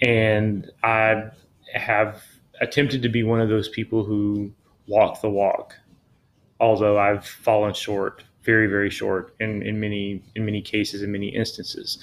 and 0.01 0.71
I 0.81 1.25
have 1.73 2.23
attempted 2.61 3.01
to 3.01 3.09
be 3.09 3.23
one 3.23 3.41
of 3.41 3.49
those 3.49 3.67
people 3.67 4.05
who 4.05 4.53
walk 4.87 5.19
the 5.19 5.29
walk. 5.29 5.75
Although 6.61 6.97
I've 6.97 7.27
fallen 7.27 7.73
short, 7.73 8.23
very 8.43 8.67
very 8.67 8.89
short 8.89 9.35
in, 9.41 9.61
in 9.61 9.81
many 9.81 10.23
in 10.35 10.45
many 10.45 10.61
cases 10.61 11.03
in 11.03 11.11
many 11.11 11.27
instances. 11.27 11.99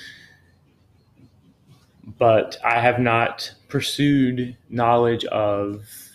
But 2.18 2.58
I 2.62 2.80
have 2.80 2.98
not 2.98 3.54
pursued 3.68 4.56
knowledge 4.68 5.24
of 5.26 6.11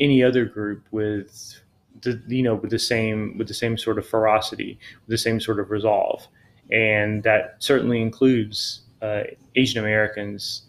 any 0.00 0.22
other 0.22 0.44
group 0.44 0.84
with 0.90 1.60
the 2.02 2.20
you 2.28 2.42
know 2.42 2.54
with 2.54 2.70
the 2.70 2.78
same 2.78 3.36
with 3.38 3.48
the 3.48 3.54
same 3.54 3.76
sort 3.76 3.98
of 3.98 4.06
ferocity, 4.06 4.78
with 5.06 5.10
the 5.10 5.18
same 5.18 5.40
sort 5.40 5.60
of 5.60 5.70
resolve, 5.70 6.26
and 6.70 7.22
that 7.22 7.56
certainly 7.58 8.00
includes 8.00 8.82
uh, 9.02 9.22
Asian 9.54 9.80
Americans 9.80 10.62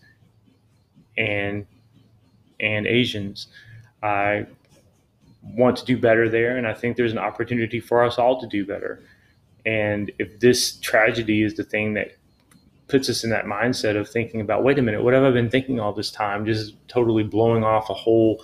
and 1.18 1.66
and 2.60 2.86
Asians. 2.86 3.48
I 4.04 4.46
want 5.44 5.78
to 5.78 5.86
do 5.86 5.98
better 5.98 6.30
there, 6.30 6.58
and 6.58 6.68
I 6.68 6.74
think 6.74 6.98
there's 6.98 7.12
an 7.12 7.18
opportunity 7.18 7.80
for 7.80 8.04
us 8.04 8.18
all 8.18 8.40
to 8.40 8.48
do 8.48 8.66
better. 8.66 9.02
And 9.66 10.12
if 10.20 10.40
this 10.40 10.78
tragedy 10.78 11.44
is 11.44 11.54
the 11.56 11.64
thing 11.64 11.94
that 11.94 12.16
puts 12.88 13.10
us 13.10 13.24
in 13.24 13.30
that 13.30 13.46
mindset 13.46 13.96
of 13.96 14.10
thinking 14.10 14.42
about, 14.42 14.64
wait 14.64 14.78
a 14.78 14.82
minute, 14.82 15.04
what 15.04 15.14
have 15.14 15.24
I 15.24 15.32
been 15.32 15.50
thinking 15.50 15.80
all 15.80 15.94
this 15.94 16.12
time? 16.12 16.46
Just 16.46 16.76
totally 16.88 17.24
blowing 17.24 17.64
off 17.64 17.90
a 17.90 17.94
whole 17.94 18.44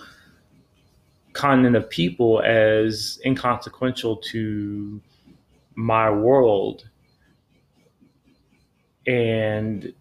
continent 1.38 1.76
of 1.76 1.88
people 1.88 2.42
as 2.42 3.20
inconsequential 3.24 4.16
to 4.16 5.00
my 5.76 6.10
world. 6.10 6.88
And 9.06 9.94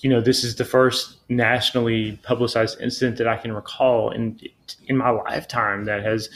you 0.00 0.10
know, 0.10 0.20
this 0.20 0.42
is 0.42 0.56
the 0.56 0.64
first 0.64 1.18
nationally 1.28 2.18
publicized 2.24 2.80
incident 2.80 3.18
that 3.18 3.28
I 3.28 3.36
can 3.36 3.52
recall 3.52 4.10
in 4.10 4.40
in 4.88 4.96
my 4.96 5.10
lifetime 5.10 5.84
that 5.84 6.02
has 6.02 6.28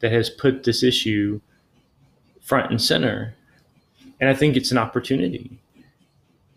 that 0.00 0.12
has 0.12 0.28
put 0.28 0.64
this 0.64 0.82
issue 0.82 1.40
front 2.42 2.70
and 2.70 2.82
center. 2.82 3.34
And 4.20 4.28
I 4.28 4.34
think 4.34 4.56
it's 4.56 4.70
an 4.70 4.78
opportunity. 4.78 5.58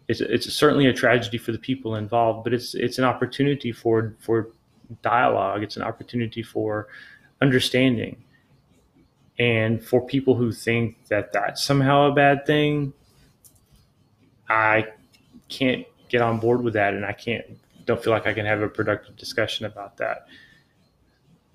It's, 0.08 0.22
it's 0.22 0.52
certainly 0.54 0.88
a 0.88 0.94
tragedy 0.94 1.38
for 1.38 1.52
the 1.52 1.58
people 1.58 1.96
involved, 1.96 2.44
but 2.44 2.54
it's 2.54 2.74
it's 2.74 2.98
an 2.98 3.06
opportunity 3.06 3.72
for 3.72 4.16
for 4.20 4.50
dialogue. 5.02 5.64
It's 5.64 5.78
an 5.78 5.84
opportunity 5.84 6.44
for 6.44 6.88
understanding. 7.42 8.24
And 9.40 9.84
for 9.84 10.02
people 10.06 10.36
who 10.36 10.52
think 10.52 10.98
that 11.08 11.32
that's 11.32 11.64
somehow 11.64 12.10
a 12.10 12.14
bad 12.14 12.46
thing, 12.46 12.94
I 14.50 14.88
can't 15.50 15.86
get 16.10 16.22
on 16.22 16.40
board 16.40 16.64
with 16.64 16.74
that, 16.74 16.94
and 16.94 17.06
I 17.06 17.14
can't 17.14 17.46
don't 17.86 18.04
feel 18.04 18.12
like 18.12 18.28
I 18.28 18.34
can 18.34 18.46
have 18.46 18.62
a 18.62 18.68
productive 18.68 19.16
discussion 19.16 19.66
about 19.66 19.98
that. 19.98 20.28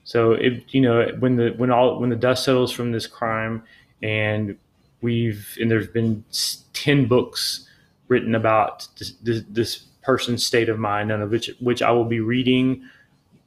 So 0.04 0.32
it 0.32 0.64
you 0.72 0.80
know 0.80 1.06
when 1.18 1.36
the 1.36 1.50
when 1.56 1.70
all 1.70 1.98
when 1.98 2.10
the 2.10 2.16
dust 2.16 2.44
settles 2.44 2.72
from 2.72 2.92
this 2.92 3.06
crime, 3.06 3.64
and 4.02 4.56
we've 5.00 5.56
and 5.60 5.70
there's 5.70 5.88
been 5.88 6.24
ten 6.72 7.06
books 7.06 7.68
written 8.08 8.34
about 8.34 8.88
this, 8.98 9.12
this, 9.22 9.42
this 9.48 9.78
person's 10.02 10.44
state 10.44 10.68
of 10.68 10.78
mind, 10.78 11.08
none 11.08 11.22
of 11.22 11.30
which 11.30 11.50
which 11.60 11.82
I 11.82 11.90
will 11.90 12.04
be 12.04 12.20
reading 12.20 12.82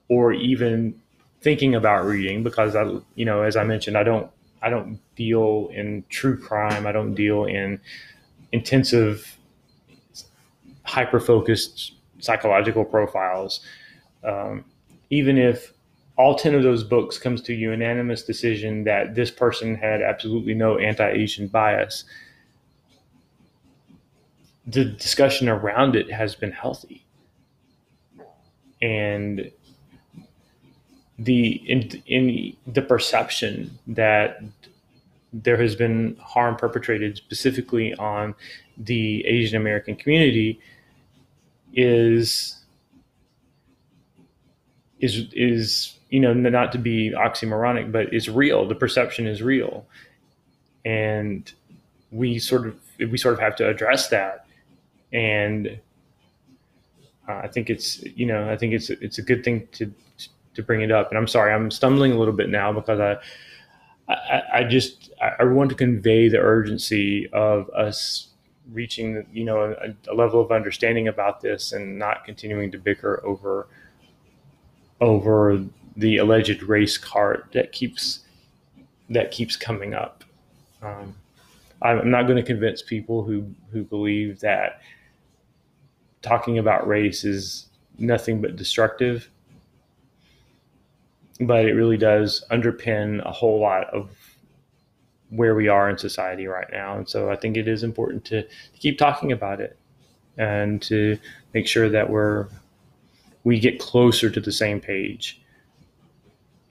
or 0.10 0.34
even 0.34 1.00
thinking 1.42 1.76
about 1.76 2.06
reading 2.06 2.44
because 2.44 2.76
I 2.76 2.84
you 3.16 3.26
know 3.26 3.42
as 3.42 3.56
I 3.56 3.64
mentioned 3.64 3.98
I 3.98 4.04
don't 4.04 4.30
I 4.62 4.70
don't 4.70 5.00
deal 5.16 5.70
in 5.72 6.04
true 6.10 6.38
crime. 6.38 6.88
I 6.88 6.92
don't 6.92 7.14
deal 7.14 7.46
in 7.46 7.80
intensive 8.52 9.38
hyper 10.84 11.20
focused 11.20 11.94
psychological 12.20 12.84
profiles. 12.84 13.60
Um, 14.24 14.66
even 15.12 15.38
if 15.38 15.72
all 16.18 16.36
10 16.36 16.56
of 16.56 16.64
those 16.64 16.84
books 16.84 17.18
comes 17.18 17.42
to 17.44 17.54
unanimous 17.54 18.24
decision 18.24 18.86
that 18.86 19.16
this 19.16 19.30
person 19.30 19.76
had 19.76 20.02
absolutely 20.02 20.54
no 20.54 20.78
anti-asian 20.78 21.48
bias 21.48 22.06
the 24.66 24.86
discussion 24.86 25.48
around 25.50 25.96
it 25.96 26.10
has 26.10 26.34
been 26.34 26.52
healthy 26.52 27.06
and 28.82 29.52
the 31.18 31.54
in, 31.70 32.04
in 32.08 32.56
the 32.68 32.82
perception 32.82 33.78
that 33.88 34.42
there 35.32 35.58
has 35.58 35.76
been 35.76 36.16
harm 36.22 36.56
perpetrated 36.56 37.18
specifically 37.18 37.94
on 37.96 38.36
the 38.78 39.26
asian 39.26 39.60
american 39.60 39.96
community 39.96 40.60
is 41.74 42.66
is 45.00 45.28
is 45.34 45.98
you 46.10 46.20
know 46.20 46.34
not 46.34 46.72
to 46.72 46.78
be 46.78 47.12
oxymoronic 47.12 47.92
but 47.92 48.14
is 48.14 48.30
real. 48.30 48.68
The 48.68 48.76
perception 48.76 49.28
is 49.28 49.42
real. 49.42 49.86
And 50.84 51.52
we 52.12 52.40
sort 52.40 52.68
of 52.68 52.80
we 53.00 53.18
sort 53.18 53.34
of 53.34 53.40
have 53.40 53.56
to 53.58 53.68
address 53.68 54.10
that. 54.10 54.46
And 55.12 55.80
uh, 57.28 57.34
i 57.44 57.48
think 57.48 57.70
it's 57.70 58.04
you 58.04 58.26
know 58.26 58.50
i 58.50 58.58
think 58.58 58.74
it's 58.74 58.90
it's 58.90 59.18
a 59.18 59.22
good 59.22 59.44
thing 59.44 59.68
to 59.72 59.92
to 60.56 60.64
bring 60.64 60.82
it 60.82 60.92
up 60.92 61.10
and 61.10 61.18
i'm 61.18 61.28
sorry 61.28 61.54
i'm 61.54 61.70
stumbling 61.70 62.12
a 62.12 62.18
little 62.18 62.34
bit 62.34 62.50
now 62.50 62.72
because 62.72 63.00
i 63.00 63.18
I, 64.08 64.42
I 64.54 64.64
just 64.64 65.12
I 65.40 65.44
want 65.46 65.70
to 65.72 65.76
convey 65.76 66.30
the 66.30 66.38
urgency 66.38 67.28
of 67.34 67.70
us 67.72 68.28
reaching 68.72 69.26
you 69.32 69.44
know 69.44 69.76
a, 69.80 70.12
a, 70.12 70.14
level 70.14 70.42
of 70.42 70.52
understanding 70.52 71.08
about 71.08 71.42
this 71.42 71.72
and 71.72 71.98
not 71.98 72.26
continuing 72.26 72.72
to 72.72 72.78
bicker 72.78 73.22
over 73.26 73.68
over 75.02 75.64
the 75.98 76.18
alleged 76.18 76.64
race 76.64 76.98
card 76.98 77.46
that 77.54 77.72
keeps 77.72 78.22
that 79.10 79.32
keeps 79.32 79.56
coming 79.56 79.94
up. 79.94 80.24
Um, 80.82 81.16
I'm 81.82 82.10
not 82.10 82.24
going 82.24 82.38
to 82.38 82.44
convince 82.44 82.82
people 82.82 83.24
who 83.24 83.54
who 83.72 83.84
believe 83.84 84.40
that 84.40 84.82
talking 86.22 86.58
about 86.58 86.88
race 86.88 87.24
is 87.24 87.68
nothing 87.98 88.42
but 88.42 88.56
destructive, 88.56 89.30
but 91.40 91.66
it 91.66 91.74
really 91.74 91.98
does 91.98 92.44
underpin 92.52 93.26
a 93.26 93.32
whole 93.32 93.60
lot 93.60 93.94
of 93.94 94.10
where 95.30 95.56
we 95.56 95.68
are 95.68 95.90
in 95.90 95.98
society 95.98 96.48
right 96.48 96.68
now. 96.72 96.98
And 96.98 97.10
so 97.10 97.30
I 97.30 97.36
think 97.36 97.58
it 97.58 97.68
is 97.68 97.84
important 97.84 98.26
to, 98.26 98.44
to 98.44 98.80
keep 98.80 98.98
talking 98.98 99.32
about 99.32 99.60
it 99.60 99.78
and 100.38 100.82
to 100.84 101.18
make 101.54 101.68
sure 101.68 101.90
that 101.90 102.10
we're 102.10 102.48
we 103.44 103.60
get 103.60 103.80
closer 103.80 104.30
to 104.30 104.40
the 104.40 104.52
same 104.52 104.82
page. 104.82 105.42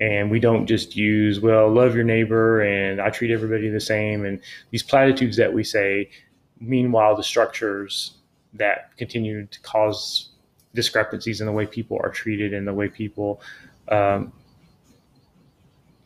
And 0.00 0.30
we 0.30 0.40
don't 0.40 0.66
just 0.66 0.96
use, 0.96 1.40
well, 1.40 1.72
love 1.72 1.94
your 1.94 2.04
neighbor 2.04 2.60
and 2.60 3.00
I 3.00 3.10
treat 3.10 3.30
everybody 3.30 3.68
the 3.68 3.80
same 3.80 4.24
and 4.24 4.40
these 4.70 4.82
platitudes 4.82 5.36
that 5.36 5.52
we 5.52 5.62
say. 5.62 6.10
Meanwhile, 6.58 7.16
the 7.16 7.22
structures 7.22 8.14
that 8.54 8.96
continue 8.96 9.46
to 9.46 9.60
cause 9.60 10.30
discrepancies 10.74 11.40
in 11.40 11.46
the 11.46 11.52
way 11.52 11.64
people 11.64 12.00
are 12.02 12.10
treated 12.10 12.52
and 12.52 12.66
the 12.66 12.74
way 12.74 12.88
people 12.88 13.40
um, 13.88 14.32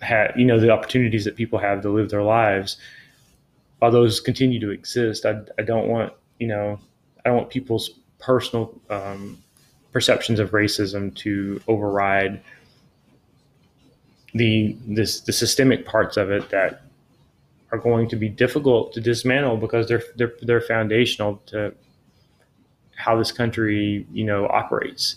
have, 0.01 0.33
you 0.37 0.45
know, 0.45 0.59
the 0.61 0.71
opportunities 0.71 1.25
that 1.25 1.37
people 1.37 1.59
have 1.59 1.83
to 1.83 1.91
live 1.91 2.11
their 2.11 2.23
lives, 2.23 2.77
while 3.79 3.91
those 3.91 4.21
continue 4.21 4.61
to 4.61 4.71
exist, 4.71 5.25
I, 5.25 5.41
I 5.59 5.63
don't 5.63 5.89
want, 5.89 6.13
you 6.39 6.47
know, 6.47 6.79
I 7.25 7.29
don't 7.29 7.39
want 7.39 7.51
people's 7.51 7.91
personal 8.19 8.79
um, 8.91 9.39
perceptions 9.93 10.41
of 10.41 10.51
racism 10.51 11.15
to 11.17 11.61
override 11.69 12.41
the 14.35 14.77
this 14.87 15.21
the 15.21 15.33
systemic 15.33 15.87
parts 15.87 16.17
of 16.17 16.31
it 16.31 16.51
that 16.51 16.83
are 17.73 17.79
going 17.79 18.09
to 18.09 18.17
be 18.17 18.29
difficult 18.29 18.93
to 18.93 19.01
dismantle 19.01 19.57
because 19.57 19.89
they're 19.89 20.03
they're 20.17 20.35
they're 20.43 20.61
foundational 20.61 21.41
to 21.47 21.75
how 22.97 23.17
this 23.17 23.33
country 23.33 24.07
you 24.13 24.25
know 24.25 24.47
operates. 24.49 25.17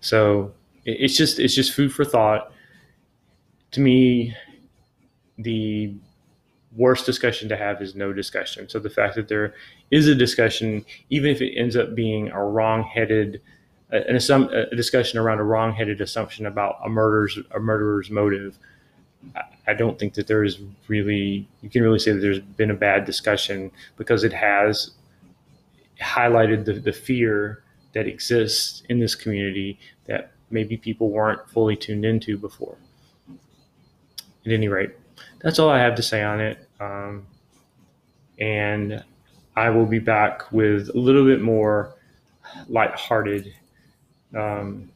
So 0.00 0.52
it's 0.84 1.16
just 1.16 1.38
it's 1.38 1.54
just 1.54 1.72
food 1.72 1.92
for 1.92 2.04
thought 2.04 2.52
to 3.72 3.80
me, 3.80 4.34
the 5.38 5.94
worst 6.76 7.06
discussion 7.06 7.48
to 7.48 7.56
have 7.56 7.80
is 7.82 7.94
no 7.94 8.12
discussion. 8.12 8.68
So 8.68 8.78
the 8.78 8.90
fact 8.90 9.14
that 9.16 9.28
there 9.28 9.54
is 9.90 10.06
a 10.06 10.14
discussion, 10.14 10.84
even 11.10 11.30
if 11.30 11.40
it 11.40 11.56
ends 11.56 11.76
up 11.76 11.94
being 11.94 12.30
a 12.30 12.42
wrong-headed, 12.44 13.40
an 13.90 14.16
assum- 14.16 14.52
a 14.52 14.74
discussion 14.74 15.18
around 15.18 15.38
a 15.38 15.44
wrong-headed 15.44 16.00
assumption 16.00 16.46
about 16.46 16.76
a 16.84 16.88
murderer's 16.88 17.38
a 17.52 17.58
murderer's 17.58 18.10
motive, 18.10 18.58
I 19.66 19.74
don't 19.74 19.98
think 19.98 20.14
that 20.14 20.26
there 20.26 20.44
is 20.44 20.60
really 20.86 21.48
you 21.62 21.70
can 21.70 21.82
really 21.82 21.98
say 21.98 22.12
that 22.12 22.20
there's 22.20 22.40
been 22.40 22.70
a 22.70 22.74
bad 22.74 23.04
discussion 23.04 23.70
because 23.96 24.24
it 24.24 24.32
has 24.32 24.92
highlighted 26.00 26.64
the, 26.64 26.74
the 26.74 26.92
fear 26.92 27.62
that 27.92 28.06
exists 28.06 28.82
in 28.88 29.00
this 29.00 29.14
community 29.14 29.78
that 30.06 30.32
maybe 30.50 30.76
people 30.76 31.10
weren't 31.10 31.48
fully 31.50 31.76
tuned 31.76 32.04
into 32.04 32.38
before 32.38 32.76
at 34.48 34.54
any 34.54 34.68
rate, 34.68 34.90
that's 35.40 35.58
all 35.58 35.70
I 35.70 35.78
have 35.78 35.94
to 35.96 36.02
say 36.02 36.22
on 36.22 36.40
it. 36.40 36.68
Um, 36.80 37.26
and 38.38 39.02
I 39.56 39.70
will 39.70 39.86
be 39.86 39.98
back 39.98 40.50
with 40.52 40.90
a 40.90 40.98
little 40.98 41.24
bit 41.24 41.40
more 41.40 41.94
lighthearted 42.68 43.52
um, 44.36 44.90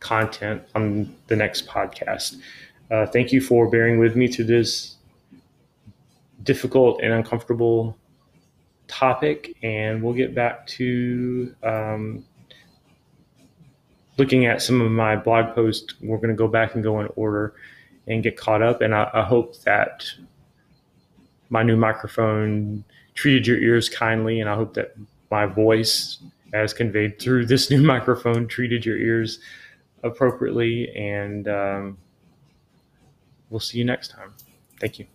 content 0.00 0.62
on 0.74 1.14
the 1.28 1.36
next 1.36 1.66
podcast. 1.66 2.36
Uh, 2.90 3.06
thank 3.06 3.32
you 3.32 3.40
for 3.40 3.68
bearing 3.68 3.98
with 3.98 4.14
me 4.14 4.28
through 4.28 4.44
this 4.44 4.96
difficult 6.42 7.00
and 7.02 7.12
uncomfortable 7.12 7.96
topic, 8.86 9.56
and 9.62 10.02
we'll 10.02 10.14
get 10.14 10.34
back 10.34 10.66
to 10.66 11.54
um, 11.62 12.24
looking 14.18 14.46
at 14.46 14.62
some 14.62 14.80
of 14.80 14.90
my 14.90 15.16
blog 15.16 15.54
posts. 15.54 15.94
We're 16.00 16.18
going 16.18 16.28
to 16.28 16.34
go 16.34 16.48
back 16.48 16.74
and 16.74 16.82
go 16.82 17.00
in 17.00 17.08
order 17.16 17.54
and 18.06 18.22
get 18.22 18.36
caught 18.36 18.62
up. 18.62 18.80
And 18.80 18.94
I, 18.94 19.10
I 19.12 19.22
hope 19.22 19.60
that 19.62 20.04
my 21.48 21.62
new 21.62 21.76
microphone 21.76 22.84
treated 23.14 23.46
your 23.46 23.58
ears 23.58 23.88
kindly, 23.88 24.40
and 24.40 24.48
I 24.48 24.54
hope 24.54 24.74
that 24.74 24.94
my 25.30 25.46
voice, 25.46 26.18
as 26.52 26.72
conveyed 26.72 27.20
through 27.20 27.46
this 27.46 27.70
new 27.70 27.82
microphone, 27.94 28.46
treated 28.46 28.84
your 28.84 28.96
ears 28.96 29.40
appropriately. 30.02 30.94
And 30.94 31.48
um, 31.48 31.98
we'll 33.50 33.60
see 33.60 33.78
you 33.78 33.84
next 33.84 34.08
time. 34.08 34.34
Thank 34.80 34.98
you. 34.98 35.06